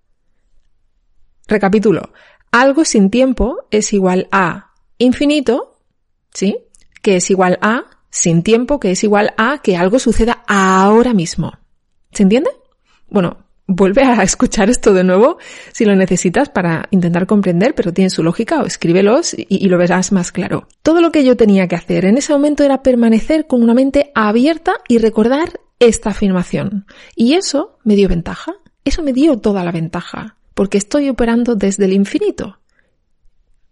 Recapitulo 1.46 2.10
algo 2.56 2.84
sin 2.84 3.10
tiempo 3.10 3.66
es 3.70 3.92
igual 3.92 4.28
a 4.32 4.72
infinito, 4.98 5.78
¿sí? 6.32 6.58
Que 7.02 7.16
es 7.16 7.30
igual 7.30 7.58
a 7.60 7.84
sin 8.10 8.42
tiempo, 8.42 8.80
que 8.80 8.92
es 8.92 9.04
igual 9.04 9.34
a 9.36 9.58
que 9.58 9.76
algo 9.76 9.98
suceda 9.98 10.42
ahora 10.46 11.12
mismo. 11.12 11.52
¿Se 12.12 12.22
entiende? 12.22 12.50
Bueno, 13.08 13.45
vuelve 13.66 14.02
a 14.02 14.22
escuchar 14.22 14.70
esto 14.70 14.94
de 14.94 15.04
nuevo 15.04 15.38
si 15.72 15.84
lo 15.84 15.94
necesitas 15.96 16.48
para 16.48 16.86
intentar 16.90 17.26
comprender, 17.26 17.74
pero 17.74 17.92
tiene 17.92 18.10
su 18.10 18.22
lógica 18.22 18.62
o 18.62 18.66
escríbelos 18.66 19.34
y, 19.34 19.46
y, 19.48 19.68
lo 19.68 19.78
verás 19.78 20.12
más 20.12 20.32
claro. 20.32 20.68
Todo 20.82 21.00
lo 21.00 21.12
que 21.12 21.24
yo 21.24 21.36
tenía 21.36 21.68
que 21.68 21.76
hacer 21.76 22.04
en 22.04 22.16
ese 22.16 22.32
momento 22.32 22.64
era 22.64 22.82
permanecer 22.82 23.46
con 23.46 23.62
una 23.62 23.74
mente 23.74 24.12
abierta 24.14 24.74
y 24.88 24.98
recordar 24.98 25.60
esta 25.78 26.10
afirmación. 26.10 26.86
Y 27.14 27.34
eso 27.34 27.78
me 27.84 27.96
dio 27.96 28.08
ventaja. 28.08 28.54
Eso 28.84 29.02
me 29.02 29.12
dio 29.12 29.38
toda 29.38 29.64
la 29.64 29.72
ventaja 29.72 30.36
porque 30.56 30.78
estoy 30.78 31.10
operando 31.10 31.54
desde 31.54 31.84
el 31.84 31.92
infinito. 31.92 32.60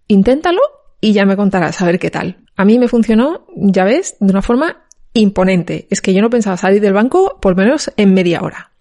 Inténtalo 0.07 0.61
y 1.01 1.15
ya 1.15 1.25
me 1.25 1.35
contarás 1.35 1.81
a 1.81 1.87
ver 1.87 1.99
qué 1.99 2.11
tal. 2.11 2.45
A 2.57 2.67
mí 2.67 2.79
me 2.79 2.89
funcionó, 2.89 3.47
ya 3.57 3.85
ves, 3.85 4.17
de 4.21 4.31
una 4.31 4.43
forma 4.43 4.85
imponente. 5.15 5.87
Es 5.91 6.03
que 6.03 6.13
yo 6.13 6.21
no 6.21 6.29
pensaba 6.29 6.59
salir 6.59 6.83
del 6.83 6.93
banco 6.93 7.39
por 7.41 7.57
menos 7.57 7.91
en 7.97 8.13
media 8.13 8.43
hora. 8.43 8.74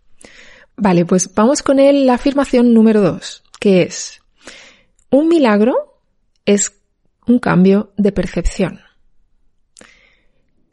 Vale, 0.75 1.05
pues 1.05 1.33
vamos 1.33 1.61
con 1.61 1.79
el, 1.79 2.05
la 2.05 2.15
afirmación 2.15 2.73
número 2.73 3.01
dos, 3.01 3.43
que 3.59 3.83
es, 3.83 4.21
un 5.09 5.27
milagro 5.27 6.01
es 6.45 6.73
un 7.27 7.39
cambio 7.39 7.93
de 7.97 8.11
percepción. 8.11 8.79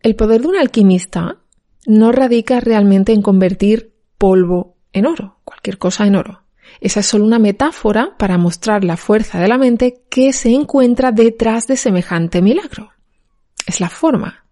El 0.03 0.17
poder 0.17 0.41
de 0.41 0.49
un 0.49 0.57
alquimista 0.57 1.39
no 1.87 2.13
radica 2.13 2.61
realmente 2.61 3.13
en 3.13 3.23
convertir 3.23 3.95
polvo 4.17 4.77
en 4.93 5.07
oro, 5.07 5.41
cualquier 5.45 5.79
cosa 5.79 6.07
en 6.07 6.17
oro. 6.17 6.43
Esa 6.81 7.01
es 7.01 7.07
solo 7.07 7.25
una 7.25 7.39
metáfora 7.39 8.17
para 8.17 8.39
mostrar 8.39 8.85
la 8.85 8.97
fuerza 8.97 9.41
de 9.41 9.49
la 9.49 9.59
mente 9.59 10.03
que 10.09 10.33
se 10.33 10.51
encuentra 10.51 11.13
detrás 11.13 11.67
de 11.67 11.77
semejante 11.77 12.41
milagro. 12.41 12.93
Es 13.67 13.81
la 13.81 13.91
forma. 13.91 14.45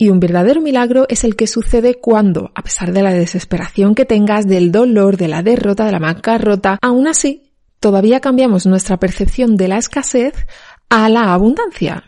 Y 0.00 0.08
un 0.08 0.18
verdadero 0.18 0.62
milagro 0.62 1.04
es 1.10 1.24
el 1.24 1.36
que 1.36 1.46
sucede 1.46 1.96
cuando, 1.96 2.52
a 2.54 2.62
pesar 2.62 2.94
de 2.94 3.02
la 3.02 3.12
desesperación 3.12 3.94
que 3.94 4.06
tengas, 4.06 4.46
del 4.46 4.72
dolor, 4.72 5.18
de 5.18 5.28
la 5.28 5.42
derrota, 5.42 5.84
de 5.84 5.92
la 5.92 5.98
bancarrota, 5.98 6.78
aún 6.80 7.06
así, 7.06 7.52
todavía 7.80 8.20
cambiamos 8.20 8.64
nuestra 8.64 8.96
percepción 8.96 9.56
de 9.56 9.68
la 9.68 9.76
escasez 9.76 10.46
a 10.88 11.10
la 11.10 11.34
abundancia. 11.34 12.02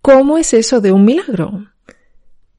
¿Cómo 0.00 0.38
es 0.38 0.54
eso 0.54 0.80
de 0.80 0.90
un 0.92 1.04
milagro? 1.04 1.66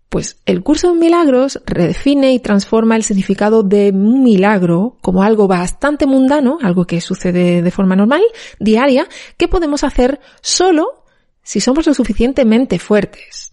Pues 0.09 0.37
el 0.45 0.61
curso 0.61 0.93
de 0.93 0.99
milagros 0.99 1.59
redefine 1.65 2.31
y 2.31 2.39
transforma 2.39 2.95
el 2.97 3.03
significado 3.03 3.63
de 3.63 3.91
milagro 3.91 4.99
como 5.01 5.23
algo 5.23 5.47
bastante 5.47 6.05
mundano, 6.05 6.59
algo 6.61 6.85
que 6.85 7.01
sucede 7.01 7.63
de 7.63 7.71
forma 7.71 7.95
normal, 7.95 8.21
diaria, 8.59 9.07
que 9.37 9.47
podemos 9.47 9.83
hacer 9.83 10.19
solo 10.41 11.05
si 11.41 11.61
somos 11.61 11.87
lo 11.87 11.95
suficientemente 11.95 12.77
fuertes. 12.77 13.48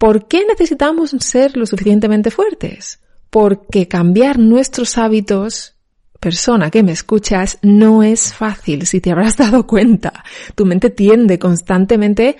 ¿Por 0.00 0.28
qué 0.28 0.46
necesitamos 0.48 1.14
ser 1.18 1.58
lo 1.58 1.66
suficientemente 1.66 2.30
fuertes? 2.30 3.00
Porque 3.28 3.86
cambiar 3.86 4.38
nuestros 4.38 4.96
hábitos 4.96 5.74
persona 6.18 6.70
que 6.70 6.82
me 6.82 6.92
escuchas, 6.92 7.58
no 7.60 8.02
es 8.02 8.32
fácil, 8.32 8.86
si 8.86 9.02
te 9.02 9.10
habrás 9.10 9.36
dado 9.36 9.66
cuenta. 9.66 10.24
Tu 10.54 10.64
mente 10.64 10.88
tiende 10.88 11.38
constantemente 11.38 12.38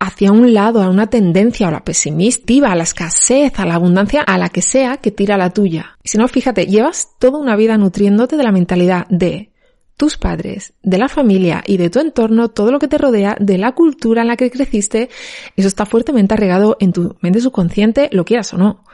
hacia 0.00 0.32
un 0.32 0.54
lado, 0.54 0.82
a 0.82 0.90
una 0.90 1.06
tendencia, 1.06 1.68
a 1.68 1.70
la 1.70 1.84
pesimistiva, 1.84 2.72
a 2.72 2.74
la 2.74 2.82
escasez, 2.82 3.52
a 3.60 3.64
la 3.64 3.76
abundancia, 3.76 4.22
a 4.22 4.36
la 4.36 4.48
que 4.48 4.60
sea 4.60 4.96
que 4.96 5.12
tira 5.12 5.36
la 5.36 5.50
tuya. 5.50 5.96
Si 6.02 6.18
no, 6.18 6.26
fíjate, 6.26 6.66
llevas 6.66 7.10
toda 7.20 7.38
una 7.38 7.54
vida 7.54 7.78
nutriéndote 7.78 8.36
de 8.36 8.42
la 8.42 8.50
mentalidad 8.50 9.06
de 9.08 9.52
tus 9.96 10.16
padres, 10.18 10.74
de 10.82 10.98
la 10.98 11.08
familia 11.08 11.62
y 11.66 11.78
de 11.78 11.90
tu 11.90 12.00
entorno, 12.00 12.48
todo 12.48 12.70
lo 12.70 12.78
que 12.78 12.88
te 12.88 12.98
rodea, 12.98 13.36
de 13.40 13.58
la 13.58 13.72
cultura 13.72 14.22
en 14.22 14.28
la 14.28 14.36
que 14.36 14.50
creciste, 14.50 15.08
eso 15.56 15.68
está 15.68 15.86
fuertemente 15.86 16.34
arregado 16.34 16.76
en 16.80 16.92
tu 16.92 17.16
mente 17.20 17.40
subconsciente, 17.40 18.08
lo 18.12 18.24
quieras 18.24 18.52
o 18.52 18.58
no. 18.58 18.84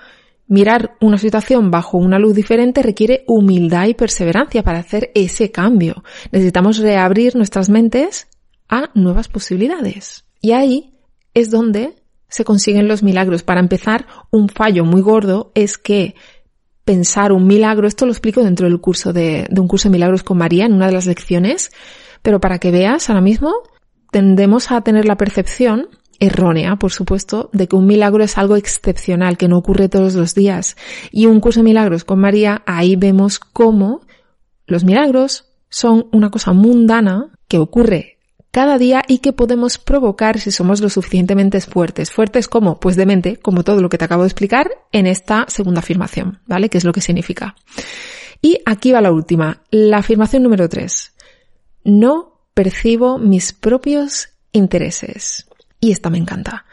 Mirar 0.47 0.97
una 1.01 1.19
situación 1.19 1.71
bajo 1.71 1.99
una 1.99 2.19
luz 2.19 2.35
diferente 2.35 2.83
requiere 2.83 3.25
humildad 3.27 3.87
y 3.87 3.95
perseverancia 3.95 4.63
para 4.63 4.81
hacer 4.81 5.11
ese 5.15 5.51
cambio. 5.51 6.05
Necesitamos 6.31 6.79
reabrir 6.79 7.37
nuestras 7.37 7.69
mentes 7.69 8.29
a 8.69 8.91
nuevas 8.95 9.29
posibilidades. 9.29 10.25
Y 10.41 10.53
ahí 10.53 10.93
es 11.35 11.51
donde 11.51 11.95
se 12.29 12.45
consiguen 12.45 12.89
los 12.89 13.03
milagros. 13.03 13.43
Para 13.43 13.61
empezar, 13.61 14.07
un 14.31 14.49
fallo 14.49 14.85
muy 14.85 15.01
gordo 15.01 15.53
es 15.55 15.79
que 15.79 16.15
pensar 16.85 17.33
un 17.33 17.47
milagro, 17.47 17.87
esto 17.87 18.07
lo 18.07 18.13
explico 18.13 18.43
dentro 18.43 18.69
del 18.69 18.81
curso 18.81 19.13
de, 19.13 19.47
un 19.57 19.69
curso 19.69 19.89
de 19.89 19.93
milagros 19.93 20.23
con 20.23 20.39
María 20.39 20.67
en 20.67 20.73
una 20.73 20.87
de 20.87 20.93
las 20.93 21.07
lecciones, 21.07 21.71
pero 22.23 22.41
para 22.41 22.59
que 22.59 22.71
veas 22.71 23.09
ahora 23.09 23.21
mismo, 23.21 23.53
tendemos 24.11 24.71
a 24.71 24.81
tener 24.83 25.05
la 25.07 25.17
percepción 25.17 25.89
errónea, 26.19 26.77
por 26.77 26.93
supuesto, 26.93 27.51
de 27.53 27.67
que 27.67 27.77
un 27.77 27.87
milagro 27.87 28.23
es 28.23 28.39
algo 28.39 28.57
excepcional, 28.57 29.37
que 29.37 29.49
no 29.49 29.59
ocurre 29.59 29.89
todos 29.89 30.15
los 30.15 30.35
días. 30.35 30.77
Y 31.11 31.27
un 31.27 31.41
curso 31.41 31.61
de 31.61 31.65
milagros 31.65 32.05
con 32.05 32.21
María, 32.21 32.63
ahí 32.67 32.95
vemos 32.95 33.41
cómo 33.41 34.03
los 34.67 34.85
milagros 34.85 35.47
son 35.69 36.07
una 36.13 36.31
cosa 36.31 36.53
mundana 36.53 37.33
que 37.49 37.59
ocurre 37.59 38.19
cada 38.53 38.79
día 38.79 39.03
y 39.09 39.19
que 39.19 39.33
podemos 39.33 39.79
provocar 39.79 40.39
si 40.39 40.53
somos 40.53 40.81
lo 40.81 40.91
suficientemente 40.91 41.61
fuertes. 41.63 42.11
Fuertes 42.11 42.49
como, 42.49 42.79
pues 42.79 42.97
de 42.97 43.07
mente, 43.07 43.37
como 43.39 43.65
todo 43.65 43.81
lo 43.81 43.89
que 43.89 43.99
te 43.99 44.05
acabo 44.05 44.23
de 44.23 44.29
explicar 44.29 44.71
en 44.93 45.07
esta 45.07 45.47
segunda 45.49 45.81
afirmación, 45.81 46.41
¿vale? 46.47 46.69
¿Qué 46.69 46.79
es 46.79 46.85
lo 46.85 46.93
que 46.93 47.01
significa? 47.01 47.57
Y 48.43 48.61
aquí 48.67 48.93
va 48.93 49.01
la 49.01 49.11
última, 49.11 49.63
la 49.71 49.99
afirmación 49.99 50.43
número 50.43 50.69
tres. 50.69 51.15
No 51.83 52.41
percibo 52.53 53.19
mis 53.19 53.55
propios 53.55 54.29
intereses. 54.53 55.47
Y 55.81 55.91
esta 55.91 56.11
me 56.11 56.19
encanta. 56.19 56.67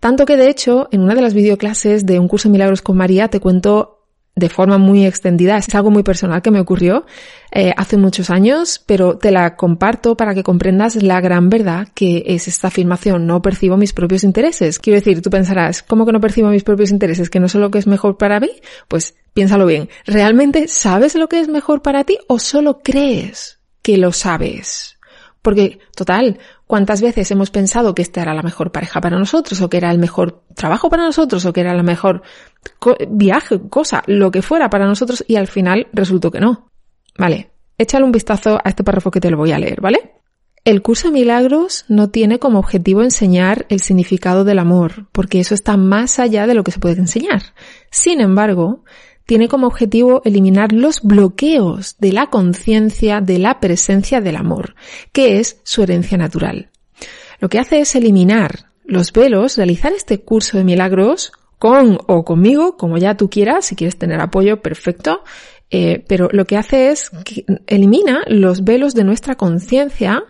Tanto 0.00 0.26
que 0.26 0.36
de 0.36 0.48
hecho, 0.48 0.88
en 0.90 1.02
una 1.02 1.14
de 1.14 1.22
las 1.22 1.34
videoclases 1.34 2.06
de 2.06 2.18
un 2.18 2.26
curso 2.26 2.48
de 2.48 2.54
milagros 2.54 2.82
con 2.82 2.96
María 2.96 3.28
te 3.28 3.38
cuento 3.38 3.99
de 4.40 4.48
forma 4.48 4.78
muy 4.78 5.06
extendida. 5.06 5.56
Es 5.56 5.72
algo 5.74 5.90
muy 5.90 6.02
personal 6.02 6.42
que 6.42 6.50
me 6.50 6.58
ocurrió 6.58 7.04
eh, 7.52 7.72
hace 7.76 7.96
muchos 7.96 8.30
años, 8.30 8.82
pero 8.84 9.18
te 9.18 9.30
la 9.30 9.54
comparto 9.54 10.16
para 10.16 10.34
que 10.34 10.42
comprendas 10.42 11.00
la 11.00 11.20
gran 11.20 11.48
verdad 11.48 11.88
que 11.94 12.24
es 12.26 12.48
esta 12.48 12.68
afirmación. 12.68 13.26
No 13.26 13.42
percibo 13.42 13.76
mis 13.76 13.92
propios 13.92 14.24
intereses. 14.24 14.78
Quiero 14.78 14.98
decir, 14.98 15.22
tú 15.22 15.30
pensarás, 15.30 15.82
¿cómo 15.82 16.06
que 16.06 16.12
no 16.12 16.20
percibo 16.20 16.48
mis 16.48 16.64
propios 16.64 16.90
intereses? 16.90 17.30
¿Que 17.30 17.38
no 17.38 17.48
sé 17.48 17.58
lo 17.58 17.70
que 17.70 17.78
es 17.78 17.86
mejor 17.86 18.16
para 18.16 18.40
mí? 18.40 18.50
Pues 18.88 19.14
piénsalo 19.34 19.66
bien. 19.66 19.88
¿Realmente 20.06 20.66
sabes 20.66 21.14
lo 21.14 21.28
que 21.28 21.38
es 21.38 21.48
mejor 21.48 21.82
para 21.82 22.04
ti 22.04 22.18
o 22.26 22.38
solo 22.38 22.80
crees 22.82 23.60
que 23.82 23.98
lo 23.98 24.12
sabes? 24.12 24.98
Porque, 25.42 25.78
total, 25.94 26.38
¿cuántas 26.70 27.02
veces 27.02 27.28
hemos 27.32 27.50
pensado 27.50 27.96
que 27.96 28.02
esta 28.02 28.22
era 28.22 28.32
la 28.32 28.42
mejor 28.42 28.70
pareja 28.70 29.00
para 29.00 29.18
nosotros, 29.18 29.60
o 29.60 29.68
que 29.68 29.76
era 29.76 29.90
el 29.90 29.98
mejor 29.98 30.44
trabajo 30.54 30.88
para 30.88 31.04
nosotros, 31.04 31.44
o 31.44 31.52
que 31.52 31.62
era 31.62 31.74
la 31.74 31.82
mejor 31.82 32.22
viaje, 33.08 33.60
cosa, 33.68 34.04
lo 34.06 34.30
que 34.30 34.40
fuera 34.40 34.70
para 34.70 34.86
nosotros, 34.86 35.24
y 35.26 35.34
al 35.34 35.48
final 35.48 35.88
resultó 35.92 36.30
que 36.30 36.38
no? 36.38 36.70
Vale, 37.18 37.50
échale 37.76 38.04
un 38.04 38.12
vistazo 38.12 38.60
a 38.62 38.68
este 38.68 38.84
párrafo 38.84 39.10
que 39.10 39.20
te 39.20 39.30
lo 39.30 39.36
voy 39.36 39.50
a 39.50 39.58
leer, 39.58 39.80
¿vale? 39.80 40.12
El 40.64 40.80
curso 40.80 41.08
de 41.08 41.14
milagros 41.14 41.86
no 41.88 42.10
tiene 42.10 42.38
como 42.38 42.60
objetivo 42.60 43.02
enseñar 43.02 43.66
el 43.68 43.80
significado 43.80 44.44
del 44.44 44.60
amor, 44.60 45.08
porque 45.10 45.40
eso 45.40 45.54
está 45.54 45.76
más 45.76 46.20
allá 46.20 46.46
de 46.46 46.54
lo 46.54 46.62
que 46.62 46.70
se 46.70 46.78
puede 46.78 47.00
enseñar. 47.00 47.42
Sin 47.90 48.20
embargo, 48.20 48.84
tiene 49.30 49.46
como 49.46 49.68
objetivo 49.68 50.22
eliminar 50.24 50.72
los 50.72 51.02
bloqueos 51.02 51.94
de 52.00 52.10
la 52.10 52.30
conciencia 52.30 53.20
de 53.20 53.38
la 53.38 53.60
presencia 53.60 54.20
del 54.20 54.34
amor, 54.34 54.74
que 55.12 55.38
es 55.38 55.60
su 55.62 55.84
herencia 55.84 56.18
natural. 56.18 56.70
Lo 57.38 57.48
que 57.48 57.60
hace 57.60 57.78
es 57.78 57.94
eliminar 57.94 58.64
los 58.84 59.12
velos, 59.12 59.56
realizar 59.56 59.92
este 59.92 60.18
curso 60.18 60.58
de 60.58 60.64
milagros 60.64 61.30
con 61.60 62.00
o 62.08 62.24
conmigo, 62.24 62.76
como 62.76 62.98
ya 62.98 63.16
tú 63.16 63.30
quieras, 63.30 63.66
si 63.66 63.76
quieres 63.76 63.96
tener 63.96 64.20
apoyo, 64.20 64.62
perfecto, 64.62 65.22
eh, 65.70 66.04
pero 66.08 66.28
lo 66.32 66.44
que 66.44 66.56
hace 66.56 66.90
es 66.90 67.10
que 67.24 67.44
elimina 67.68 68.22
los 68.26 68.64
velos 68.64 68.94
de 68.94 69.04
nuestra 69.04 69.36
conciencia 69.36 70.24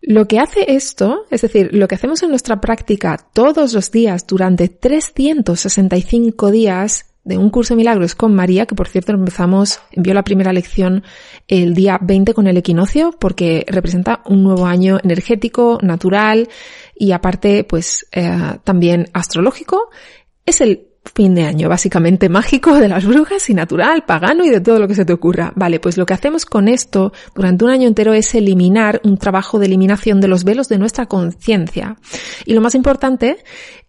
lo 0.00 0.28
que 0.28 0.38
hace 0.38 0.76
esto, 0.76 1.26
es 1.30 1.42
decir, 1.42 1.70
lo 1.72 1.88
que 1.88 1.96
hacemos 1.96 2.22
en 2.22 2.30
nuestra 2.30 2.60
práctica 2.60 3.18
todos 3.34 3.74
los 3.74 3.90
días 3.90 4.26
durante 4.26 4.68
365 4.68 6.50
días 6.50 7.06
de 7.26 7.36
un 7.36 7.50
curso 7.50 7.74
de 7.74 7.78
milagros 7.78 8.14
con 8.14 8.34
María, 8.34 8.66
que 8.66 8.76
por 8.76 8.86
cierto 8.86 9.12
empezamos, 9.12 9.80
envió 9.90 10.14
la 10.14 10.22
primera 10.22 10.52
lección 10.52 11.02
el 11.48 11.74
día 11.74 11.98
20 12.00 12.32
con 12.34 12.46
el 12.46 12.56
equinoccio, 12.56 13.10
porque 13.18 13.66
representa 13.66 14.22
un 14.26 14.44
nuevo 14.44 14.64
año 14.64 14.98
energético, 15.02 15.80
natural 15.82 16.48
y 16.94 17.10
aparte, 17.10 17.64
pues, 17.64 18.06
eh, 18.12 18.58
también 18.62 19.08
astrológico. 19.12 19.90
Es 20.46 20.60
el 20.60 20.85
fin 21.14 21.34
de 21.34 21.44
año, 21.44 21.68
básicamente 21.68 22.28
mágico 22.28 22.74
de 22.74 22.88
las 22.88 23.06
brujas 23.06 23.48
y 23.50 23.54
natural, 23.54 24.04
pagano 24.04 24.44
y 24.44 24.50
de 24.50 24.60
todo 24.60 24.78
lo 24.78 24.88
que 24.88 24.94
se 24.94 25.04
te 25.04 25.12
ocurra. 25.12 25.52
Vale, 25.56 25.80
pues 25.80 25.96
lo 25.96 26.06
que 26.06 26.14
hacemos 26.14 26.44
con 26.44 26.68
esto 26.68 27.12
durante 27.34 27.64
un 27.64 27.70
año 27.70 27.88
entero 27.88 28.12
es 28.14 28.34
eliminar 28.34 29.00
un 29.04 29.18
trabajo 29.18 29.58
de 29.58 29.66
eliminación 29.66 30.20
de 30.20 30.28
los 30.28 30.44
velos 30.44 30.68
de 30.68 30.78
nuestra 30.78 31.06
conciencia. 31.06 31.96
Y 32.44 32.54
lo 32.54 32.60
más 32.60 32.74
importante 32.74 33.38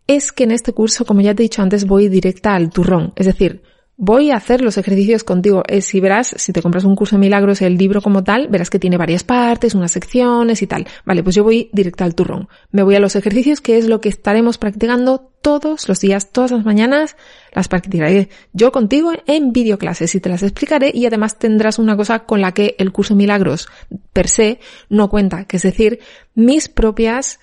es 0.07 0.31
que 0.31 0.45
en 0.45 0.51
este 0.51 0.73
curso, 0.73 1.05
como 1.05 1.21
ya 1.21 1.35
te 1.35 1.43
he 1.43 1.45
dicho 1.45 1.61
antes, 1.61 1.85
voy 1.85 2.07
directa 2.07 2.55
al 2.55 2.69
turrón. 2.69 3.13
Es 3.15 3.25
decir, 3.25 3.61
voy 3.97 4.29
a 4.29 4.37
hacer 4.37 4.61
los 4.61 4.77
ejercicios 4.77 5.23
contigo. 5.23 5.63
Eh, 5.67 5.81
si 5.81 5.99
verás, 5.99 6.33
si 6.37 6.53
te 6.53 6.61
compras 6.61 6.85
un 6.85 6.95
curso 6.95 7.15
de 7.15 7.19
milagros, 7.19 7.61
el 7.61 7.77
libro 7.77 8.01
como 8.01 8.23
tal, 8.23 8.47
verás 8.47 8.69
que 8.69 8.79
tiene 8.79 8.95
varias 8.95 9.23
partes, 9.23 9.73
unas 9.73 9.91
secciones 9.91 10.61
y 10.61 10.67
tal. 10.67 10.87
Vale, 11.03 11.23
pues 11.23 11.35
yo 11.35 11.43
voy 11.43 11.69
directa 11.73 12.05
al 12.05 12.15
turrón. 12.15 12.47
Me 12.71 12.83
voy 12.83 12.95
a 12.95 12.99
los 12.99 13.15
ejercicios, 13.15 13.59
que 13.59 13.77
es 13.77 13.87
lo 13.87 13.99
que 13.99 14.09
estaremos 14.09 14.59
practicando 14.59 15.31
todos 15.41 15.89
los 15.89 15.99
días, 15.99 16.31
todas 16.31 16.51
las 16.51 16.63
mañanas. 16.63 17.17
Las 17.53 17.67
practicaré 17.67 18.29
yo 18.53 18.71
contigo 18.71 19.11
en 19.25 19.51
videoclases 19.51 20.13
y 20.13 20.19
te 20.19 20.29
las 20.29 20.43
explicaré 20.43 20.91
y 20.93 21.07
además 21.07 21.39
tendrás 21.39 21.79
una 21.79 21.97
cosa 21.97 22.19
con 22.19 22.39
la 22.39 22.53
que 22.53 22.75
el 22.77 22.91
curso 22.91 23.15
de 23.15 23.19
milagros 23.19 23.67
per 24.13 24.27
se 24.27 24.59
no 24.89 25.09
cuenta, 25.09 25.45
que 25.45 25.57
es 25.57 25.63
decir, 25.63 25.99
mis 26.35 26.69
propias 26.69 27.39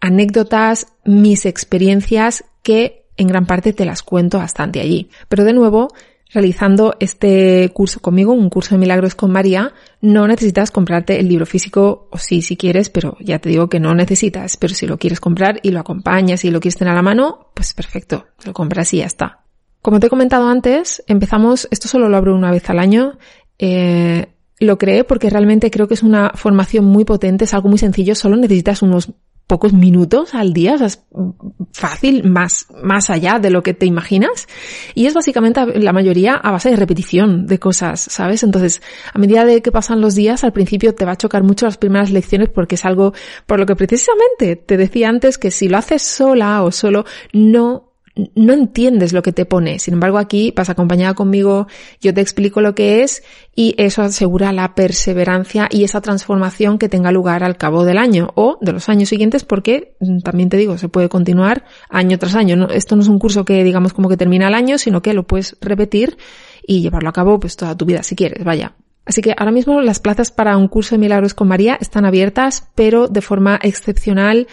anécdotas, 0.00 0.86
mis 1.04 1.44
experiencias 1.44 2.44
que 2.62 2.99
en 3.16 3.28
gran 3.28 3.46
parte 3.46 3.72
te 3.72 3.84
las 3.84 4.02
cuento 4.02 4.38
bastante 4.38 4.80
allí. 4.80 5.10
Pero 5.28 5.44
de 5.44 5.52
nuevo, 5.52 5.88
realizando 6.32 6.94
este 7.00 7.70
curso 7.72 8.00
conmigo, 8.00 8.32
un 8.32 8.50
curso 8.50 8.74
de 8.74 8.78
milagros 8.78 9.14
con 9.14 9.32
María, 9.32 9.72
no 10.00 10.26
necesitas 10.26 10.70
comprarte 10.70 11.18
el 11.18 11.28
libro 11.28 11.46
físico, 11.46 12.08
o 12.10 12.18
sí, 12.18 12.42
si 12.42 12.56
quieres, 12.56 12.88
pero 12.88 13.16
ya 13.20 13.38
te 13.38 13.48
digo 13.48 13.68
que 13.68 13.80
no 13.80 13.94
necesitas, 13.94 14.56
pero 14.56 14.74
si 14.74 14.86
lo 14.86 14.98
quieres 14.98 15.20
comprar 15.20 15.60
y 15.62 15.70
lo 15.70 15.80
acompañas 15.80 16.44
y 16.44 16.50
lo 16.50 16.60
quieres 16.60 16.78
tener 16.78 16.92
a 16.92 16.96
la 16.96 17.02
mano, 17.02 17.50
pues 17.54 17.74
perfecto, 17.74 18.26
lo 18.44 18.52
compras 18.52 18.92
y 18.94 18.98
ya 18.98 19.06
está. 19.06 19.40
Como 19.82 19.98
te 19.98 20.06
he 20.06 20.10
comentado 20.10 20.48
antes, 20.48 21.02
empezamos, 21.06 21.66
esto 21.70 21.88
solo 21.88 22.08
lo 22.08 22.16
abro 22.16 22.34
una 22.34 22.50
vez 22.50 22.68
al 22.70 22.78
año, 22.78 23.18
eh, 23.58 24.28
lo 24.58 24.76
creé 24.78 25.04
porque 25.04 25.30
realmente 25.30 25.70
creo 25.70 25.88
que 25.88 25.94
es 25.94 26.02
una 26.02 26.32
formación 26.34 26.84
muy 26.84 27.04
potente, 27.04 27.44
es 27.44 27.54
algo 27.54 27.70
muy 27.70 27.78
sencillo, 27.78 28.14
solo 28.14 28.36
necesitas 28.36 28.82
unos 28.82 29.10
pocos 29.50 29.72
minutos 29.72 30.32
al 30.36 30.52
día, 30.52 30.74
o 30.74 30.78
sea, 30.78 30.86
es 30.86 31.02
fácil, 31.72 32.22
más, 32.22 32.68
más 32.84 33.10
allá 33.10 33.40
de 33.40 33.50
lo 33.50 33.64
que 33.64 33.74
te 33.74 33.84
imaginas. 33.84 34.46
Y 34.94 35.06
es 35.06 35.14
básicamente 35.14 35.60
la 35.80 35.92
mayoría 35.92 36.36
a 36.36 36.52
base 36.52 36.70
de 36.70 36.76
repetición 36.76 37.48
de 37.48 37.58
cosas, 37.58 37.98
¿sabes? 37.98 38.44
Entonces, 38.44 38.80
a 39.12 39.18
medida 39.18 39.44
de 39.44 39.60
que 39.60 39.72
pasan 39.72 40.00
los 40.00 40.14
días, 40.14 40.44
al 40.44 40.52
principio 40.52 40.94
te 40.94 41.04
va 41.04 41.12
a 41.12 41.16
chocar 41.16 41.42
mucho 41.42 41.66
las 41.66 41.78
primeras 41.78 42.12
lecciones 42.12 42.48
porque 42.48 42.76
es 42.76 42.84
algo 42.84 43.12
por 43.46 43.58
lo 43.58 43.66
que 43.66 43.74
precisamente 43.74 44.54
te 44.54 44.76
decía 44.76 45.08
antes 45.08 45.36
que 45.36 45.50
si 45.50 45.68
lo 45.68 45.78
haces 45.78 46.02
sola 46.02 46.62
o 46.62 46.70
solo, 46.70 47.04
no 47.32 47.89
no 48.34 48.52
entiendes 48.52 49.12
lo 49.12 49.22
que 49.22 49.32
te 49.32 49.44
pone. 49.44 49.78
Sin 49.78 49.94
embargo, 49.94 50.18
aquí 50.18 50.52
vas 50.54 50.68
acompañada 50.68 51.14
conmigo, 51.14 51.66
yo 52.00 52.12
te 52.12 52.20
explico 52.20 52.60
lo 52.60 52.74
que 52.74 53.02
es 53.02 53.22
y 53.54 53.74
eso 53.78 54.02
asegura 54.02 54.52
la 54.52 54.74
perseverancia 54.74 55.68
y 55.70 55.84
esa 55.84 56.00
transformación 56.00 56.78
que 56.78 56.88
tenga 56.88 57.12
lugar 57.12 57.44
al 57.44 57.56
cabo 57.56 57.84
del 57.84 57.98
año 57.98 58.30
o 58.34 58.58
de 58.60 58.72
los 58.72 58.88
años 58.88 59.08
siguientes 59.08 59.44
porque 59.44 59.94
mm, 60.00 60.20
también 60.20 60.48
te 60.48 60.56
digo, 60.56 60.76
se 60.78 60.88
puede 60.88 61.08
continuar 61.08 61.64
año 61.88 62.18
tras 62.18 62.34
año. 62.34 62.68
esto 62.70 62.96
no 62.96 63.02
es 63.02 63.08
un 63.08 63.18
curso 63.18 63.44
que 63.44 63.64
digamos 63.64 63.92
como 63.92 64.08
que 64.08 64.16
termina 64.16 64.48
el 64.48 64.54
año, 64.54 64.78
sino 64.78 65.02
que 65.02 65.14
lo 65.14 65.26
puedes 65.26 65.56
repetir 65.60 66.18
y 66.66 66.82
llevarlo 66.82 67.08
a 67.08 67.12
cabo 67.12 67.38
pues 67.38 67.56
toda 67.56 67.76
tu 67.76 67.84
vida 67.84 68.02
si 68.02 68.16
quieres, 68.16 68.44
vaya. 68.44 68.74
Así 69.06 69.22
que 69.22 69.34
ahora 69.36 69.50
mismo 69.50 69.80
las 69.80 69.98
plazas 69.98 70.30
para 70.30 70.56
un 70.56 70.68
curso 70.68 70.94
de 70.94 71.00
milagros 71.00 71.34
con 71.34 71.48
María 71.48 71.76
están 71.80 72.04
abiertas, 72.04 72.68
pero 72.74 73.08
de 73.08 73.22
forma 73.22 73.58
excepcional 73.62 74.46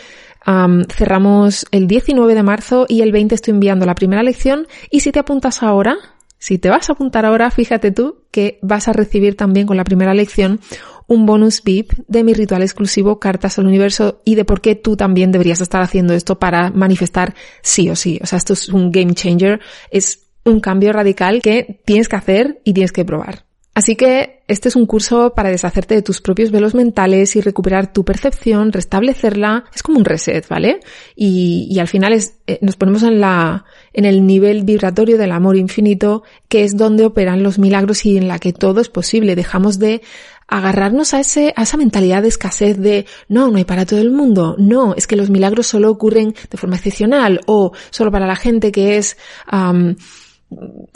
cerramos 0.89 1.65
el 1.71 1.87
19 1.87 2.33
de 2.33 2.43
marzo 2.43 2.85
y 2.87 3.01
el 3.01 3.11
20 3.11 3.35
estoy 3.35 3.53
enviando 3.53 3.85
la 3.85 3.95
primera 3.95 4.23
lección 4.23 4.67
y 4.89 5.01
si 5.01 5.11
te 5.11 5.19
apuntas 5.19 5.61
ahora, 5.61 5.97
si 6.39 6.57
te 6.57 6.69
vas 6.69 6.89
a 6.89 6.93
apuntar 6.93 7.25
ahora, 7.25 7.51
fíjate 7.51 7.91
tú 7.91 8.23
que 8.31 8.59
vas 8.61 8.87
a 8.87 8.93
recibir 8.93 9.35
también 9.35 9.67
con 9.67 9.75
la 9.75 9.83
primera 9.83 10.13
lección 10.13 10.59
un 11.07 11.25
bonus 11.25 11.63
VIP 11.63 11.93
de 12.07 12.23
mi 12.23 12.33
ritual 12.33 12.61
exclusivo 12.61 13.19
Cartas 13.19 13.57
al 13.59 13.67
Universo 13.67 14.21
y 14.25 14.35
de 14.35 14.45
por 14.45 14.61
qué 14.61 14.75
tú 14.75 14.95
también 14.95 15.31
deberías 15.31 15.61
estar 15.61 15.81
haciendo 15.81 16.13
esto 16.13 16.37
para 16.37 16.69
manifestar 16.69 17.33
sí 17.61 17.89
o 17.89 17.95
sí. 17.95 18.19
O 18.21 18.25
sea, 18.25 18.37
esto 18.37 18.53
es 18.53 18.69
un 18.69 18.91
game 18.91 19.13
changer, 19.13 19.59
es 19.89 20.29
un 20.45 20.59
cambio 20.59 20.93
radical 20.93 21.41
que 21.41 21.81
tienes 21.85 22.07
que 22.07 22.15
hacer 22.17 22.61
y 22.63 22.73
tienes 22.73 22.91
que 22.91 23.05
probar. 23.05 23.46
Así 23.77 23.95
que 23.95 24.39
este 24.47 24.69
es 24.69 24.75
un 24.75 24.87
curso 24.87 25.35
para 25.35 25.51
deshacerte 25.51 25.93
de 25.93 26.01
tus 26.01 26.19
propios 26.19 26.49
velos 26.49 26.73
mentales 26.73 27.35
y 27.35 27.41
recuperar 27.41 27.93
tu 27.93 28.03
percepción, 28.03 28.71
restablecerla. 28.71 29.65
Es 29.71 29.83
como 29.83 29.99
un 29.99 30.05
reset, 30.05 30.47
¿vale? 30.47 30.79
Y, 31.15 31.77
al 31.79 31.87
final 31.87 32.13
es, 32.13 32.39
eh, 32.47 32.57
nos 32.63 32.75
ponemos 32.75 33.03
en 33.03 33.21
la, 33.21 33.65
en 33.93 34.05
el 34.05 34.25
nivel 34.25 34.63
vibratorio 34.63 35.19
del 35.19 35.31
amor 35.31 35.57
infinito, 35.57 36.23
que 36.49 36.63
es 36.63 36.75
donde 36.75 37.05
operan 37.05 37.43
los 37.43 37.59
milagros 37.59 38.03
y 38.07 38.17
en 38.17 38.27
la 38.27 38.39
que 38.39 38.51
todo 38.51 38.81
es 38.81 38.89
posible. 38.89 39.35
Dejamos 39.35 39.77
de 39.77 40.01
agarrarnos 40.47 41.13
a 41.13 41.19
ese, 41.19 41.53
a 41.55 41.61
esa 41.61 41.77
mentalidad 41.77 42.23
de 42.23 42.29
escasez 42.29 42.79
de 42.79 43.05
no, 43.29 43.51
no 43.51 43.57
hay 43.57 43.65
para 43.65 43.85
todo 43.85 44.01
el 44.01 44.09
mundo. 44.09 44.55
No, 44.57 44.95
es 44.95 45.05
que 45.05 45.15
los 45.15 45.29
milagros 45.29 45.67
solo 45.67 45.91
ocurren 45.91 46.33
de 46.49 46.57
forma 46.57 46.77
excepcional 46.77 47.41
o 47.45 47.73
solo 47.91 48.11
para 48.11 48.25
la 48.25 48.37
gente 48.37 48.71
que 48.71 48.97
es, 48.97 49.17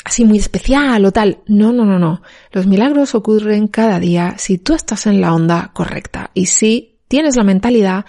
así 0.04 0.26
muy 0.26 0.38
especial 0.38 1.06
o 1.06 1.12
tal. 1.12 1.40
No, 1.48 1.72
no, 1.72 1.86
no, 1.86 2.00
no. 2.00 2.22
Los 2.52 2.68
milagros 2.68 3.16
ocurren 3.16 3.68
cada 3.68 4.00
día 4.00 4.36
si 4.38 4.58
tú 4.58 4.74
estás 4.74 5.08
en 5.08 5.22
la 5.22 5.34
onda 5.34 5.72
correcta 5.74 6.32
y 6.34 6.48
si 6.48 7.00
tienes 7.08 7.36
la 7.36 7.44
mentalidad 7.44 8.06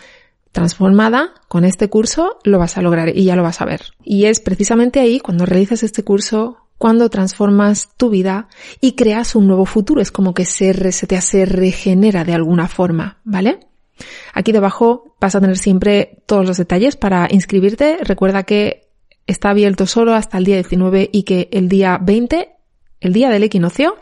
transformada 0.53 1.33
con 1.49 1.65
este 1.65 1.89
curso, 1.89 2.39
lo 2.45 2.59
vas 2.59 2.77
a 2.77 2.83
lograr 2.83 3.17
y 3.17 3.25
ya 3.25 3.37
lo 3.37 3.43
vas 3.43 3.61
a 3.61 3.65
ver. 3.65 3.83
Y 4.05 4.27
es 4.27 4.41
precisamente 4.41 5.01
ahí 5.01 5.19
cuando 5.19 5.47
realizas 5.47 5.83
este 5.83 6.05
curso 6.05 6.59
cuando 6.83 7.11
transformas 7.11 7.91
tu 7.97 8.11
vida 8.11 8.49
y 8.81 8.97
creas 8.97 9.37
un 9.37 9.47
nuevo 9.47 9.67
futuro. 9.67 10.01
Es 10.01 10.11
como 10.11 10.35
que 10.35 10.45
se 10.45 10.73
resetea, 10.73 11.21
se 11.21 11.47
regenera 11.47 12.25
de 12.25 12.35
alguna 12.35 12.67
forma, 12.67 13.21
¿vale? 13.23 13.61
Aquí 14.35 14.51
debajo 14.51 15.15
vas 15.21 15.37
a 15.37 15.41
tener 15.41 15.59
siempre 15.59 16.19
todos 16.27 16.45
los 16.45 16.57
detalles 16.57 16.97
para 16.97 17.29
inscribirte. 17.31 17.99
Recuerda 18.03 18.43
que 18.43 18.89
está 19.26 19.50
abierto 19.50 19.87
solo 19.87 20.14
hasta 20.14 20.38
el 20.38 20.45
día 20.45 20.57
19 20.57 21.11
y 21.12 21.23
que 21.23 21.49
el 21.52 21.69
día 21.69 21.99
20, 22.00 22.49
el 23.00 23.12
día 23.12 23.31
del 23.31 23.43
equinoccio, 23.43 23.97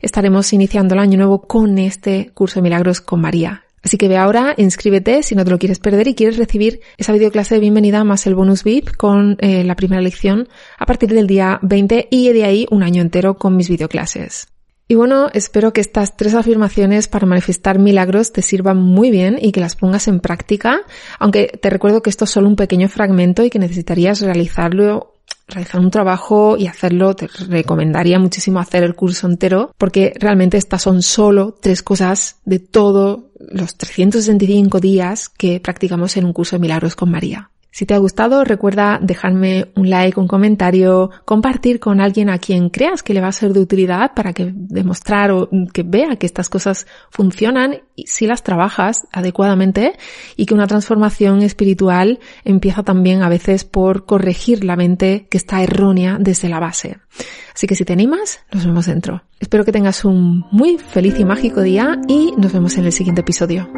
estaremos 0.00 0.52
iniciando 0.52 0.94
el 0.94 1.00
año 1.00 1.18
nuevo 1.18 1.42
con 1.42 1.78
este 1.78 2.30
curso 2.34 2.56
de 2.56 2.62
milagros 2.62 3.00
con 3.00 3.20
María. 3.20 3.64
Así 3.82 3.98
que 3.98 4.08
ve 4.08 4.16
ahora, 4.16 4.54
inscríbete 4.56 5.22
si 5.22 5.36
no 5.36 5.44
te 5.44 5.50
lo 5.50 5.58
quieres 5.58 5.78
perder 5.78 6.08
y 6.08 6.14
quieres 6.14 6.38
recibir 6.38 6.80
esa 6.98 7.12
videoclase 7.12 7.54
de 7.54 7.60
bienvenida 7.60 8.02
más 8.02 8.26
el 8.26 8.34
bonus 8.34 8.64
VIP 8.64 8.96
con 8.96 9.36
eh, 9.40 9.62
la 9.62 9.76
primera 9.76 10.02
lección 10.02 10.48
a 10.76 10.86
partir 10.86 11.10
del 11.10 11.28
día 11.28 11.60
20 11.62 12.08
y 12.10 12.32
de 12.32 12.44
ahí 12.44 12.66
un 12.70 12.82
año 12.82 13.00
entero 13.00 13.36
con 13.38 13.56
mis 13.56 13.68
videoclases. 13.68 14.48
Y 14.88 14.94
bueno, 14.94 15.28
espero 15.32 15.72
que 15.72 15.80
estas 15.80 16.16
tres 16.16 16.34
afirmaciones 16.34 17.08
para 17.08 17.26
manifestar 17.26 17.78
milagros 17.80 18.32
te 18.32 18.42
sirvan 18.42 18.76
muy 18.76 19.10
bien 19.10 19.36
y 19.40 19.50
que 19.50 19.60
las 19.60 19.74
pongas 19.74 20.06
en 20.06 20.20
práctica, 20.20 20.82
aunque 21.18 21.58
te 21.60 21.70
recuerdo 21.70 22.02
que 22.02 22.10
esto 22.10 22.24
es 22.24 22.30
solo 22.30 22.48
un 22.48 22.56
pequeño 22.56 22.88
fragmento 22.88 23.42
y 23.44 23.50
que 23.50 23.58
necesitarías 23.58 24.20
realizarlo 24.20 25.12
realizar 25.48 25.80
un 25.80 25.90
trabajo 25.90 26.56
y 26.56 26.66
hacerlo, 26.66 27.14
te 27.14 27.28
recomendaría 27.48 28.18
muchísimo 28.18 28.58
hacer 28.58 28.82
el 28.82 28.94
curso 28.94 29.28
entero, 29.28 29.72
porque 29.78 30.12
realmente 30.18 30.56
estas 30.56 30.82
son 30.82 31.02
solo 31.02 31.56
tres 31.60 31.82
cosas 31.82 32.36
de 32.44 32.58
todos 32.58 33.20
los 33.38 33.76
365 33.76 34.80
días 34.80 35.28
que 35.28 35.60
practicamos 35.60 36.16
en 36.16 36.24
un 36.24 36.32
curso 36.32 36.56
de 36.56 36.60
milagros 36.60 36.96
con 36.96 37.10
María. 37.10 37.50
Si 37.76 37.84
te 37.84 37.92
ha 37.92 37.98
gustado, 37.98 38.42
recuerda 38.42 38.98
dejarme 39.02 39.66
un 39.76 39.90
like, 39.90 40.18
un 40.18 40.26
comentario, 40.26 41.10
compartir 41.26 41.78
con 41.78 42.00
alguien 42.00 42.30
a 42.30 42.38
quien 42.38 42.70
creas 42.70 43.02
que 43.02 43.12
le 43.12 43.20
va 43.20 43.28
a 43.28 43.32
ser 43.32 43.52
de 43.52 43.60
utilidad 43.60 44.12
para 44.14 44.32
que 44.32 44.50
demostrar 44.50 45.30
o 45.30 45.50
que 45.74 45.82
vea 45.82 46.16
que 46.16 46.24
estas 46.24 46.48
cosas 46.48 46.86
funcionan 47.10 47.82
si 48.06 48.26
las 48.26 48.42
trabajas 48.42 49.06
adecuadamente 49.12 49.92
y 50.36 50.46
que 50.46 50.54
una 50.54 50.66
transformación 50.66 51.42
espiritual 51.42 52.18
empieza 52.46 52.82
también 52.82 53.22
a 53.22 53.28
veces 53.28 53.66
por 53.66 54.06
corregir 54.06 54.64
la 54.64 54.76
mente 54.76 55.26
que 55.30 55.36
está 55.36 55.62
errónea 55.62 56.16
desde 56.18 56.48
la 56.48 56.60
base. 56.60 56.96
Así 57.54 57.66
que 57.66 57.74
si 57.74 57.84
te 57.84 57.92
animas, 57.92 58.40
nos 58.54 58.64
vemos 58.64 58.86
dentro. 58.86 59.22
Espero 59.38 59.66
que 59.66 59.72
tengas 59.72 60.02
un 60.06 60.46
muy 60.50 60.78
feliz 60.78 61.20
y 61.20 61.26
mágico 61.26 61.60
día 61.60 62.00
y 62.08 62.32
nos 62.38 62.54
vemos 62.54 62.78
en 62.78 62.86
el 62.86 62.92
siguiente 62.92 63.20
episodio. 63.20 63.68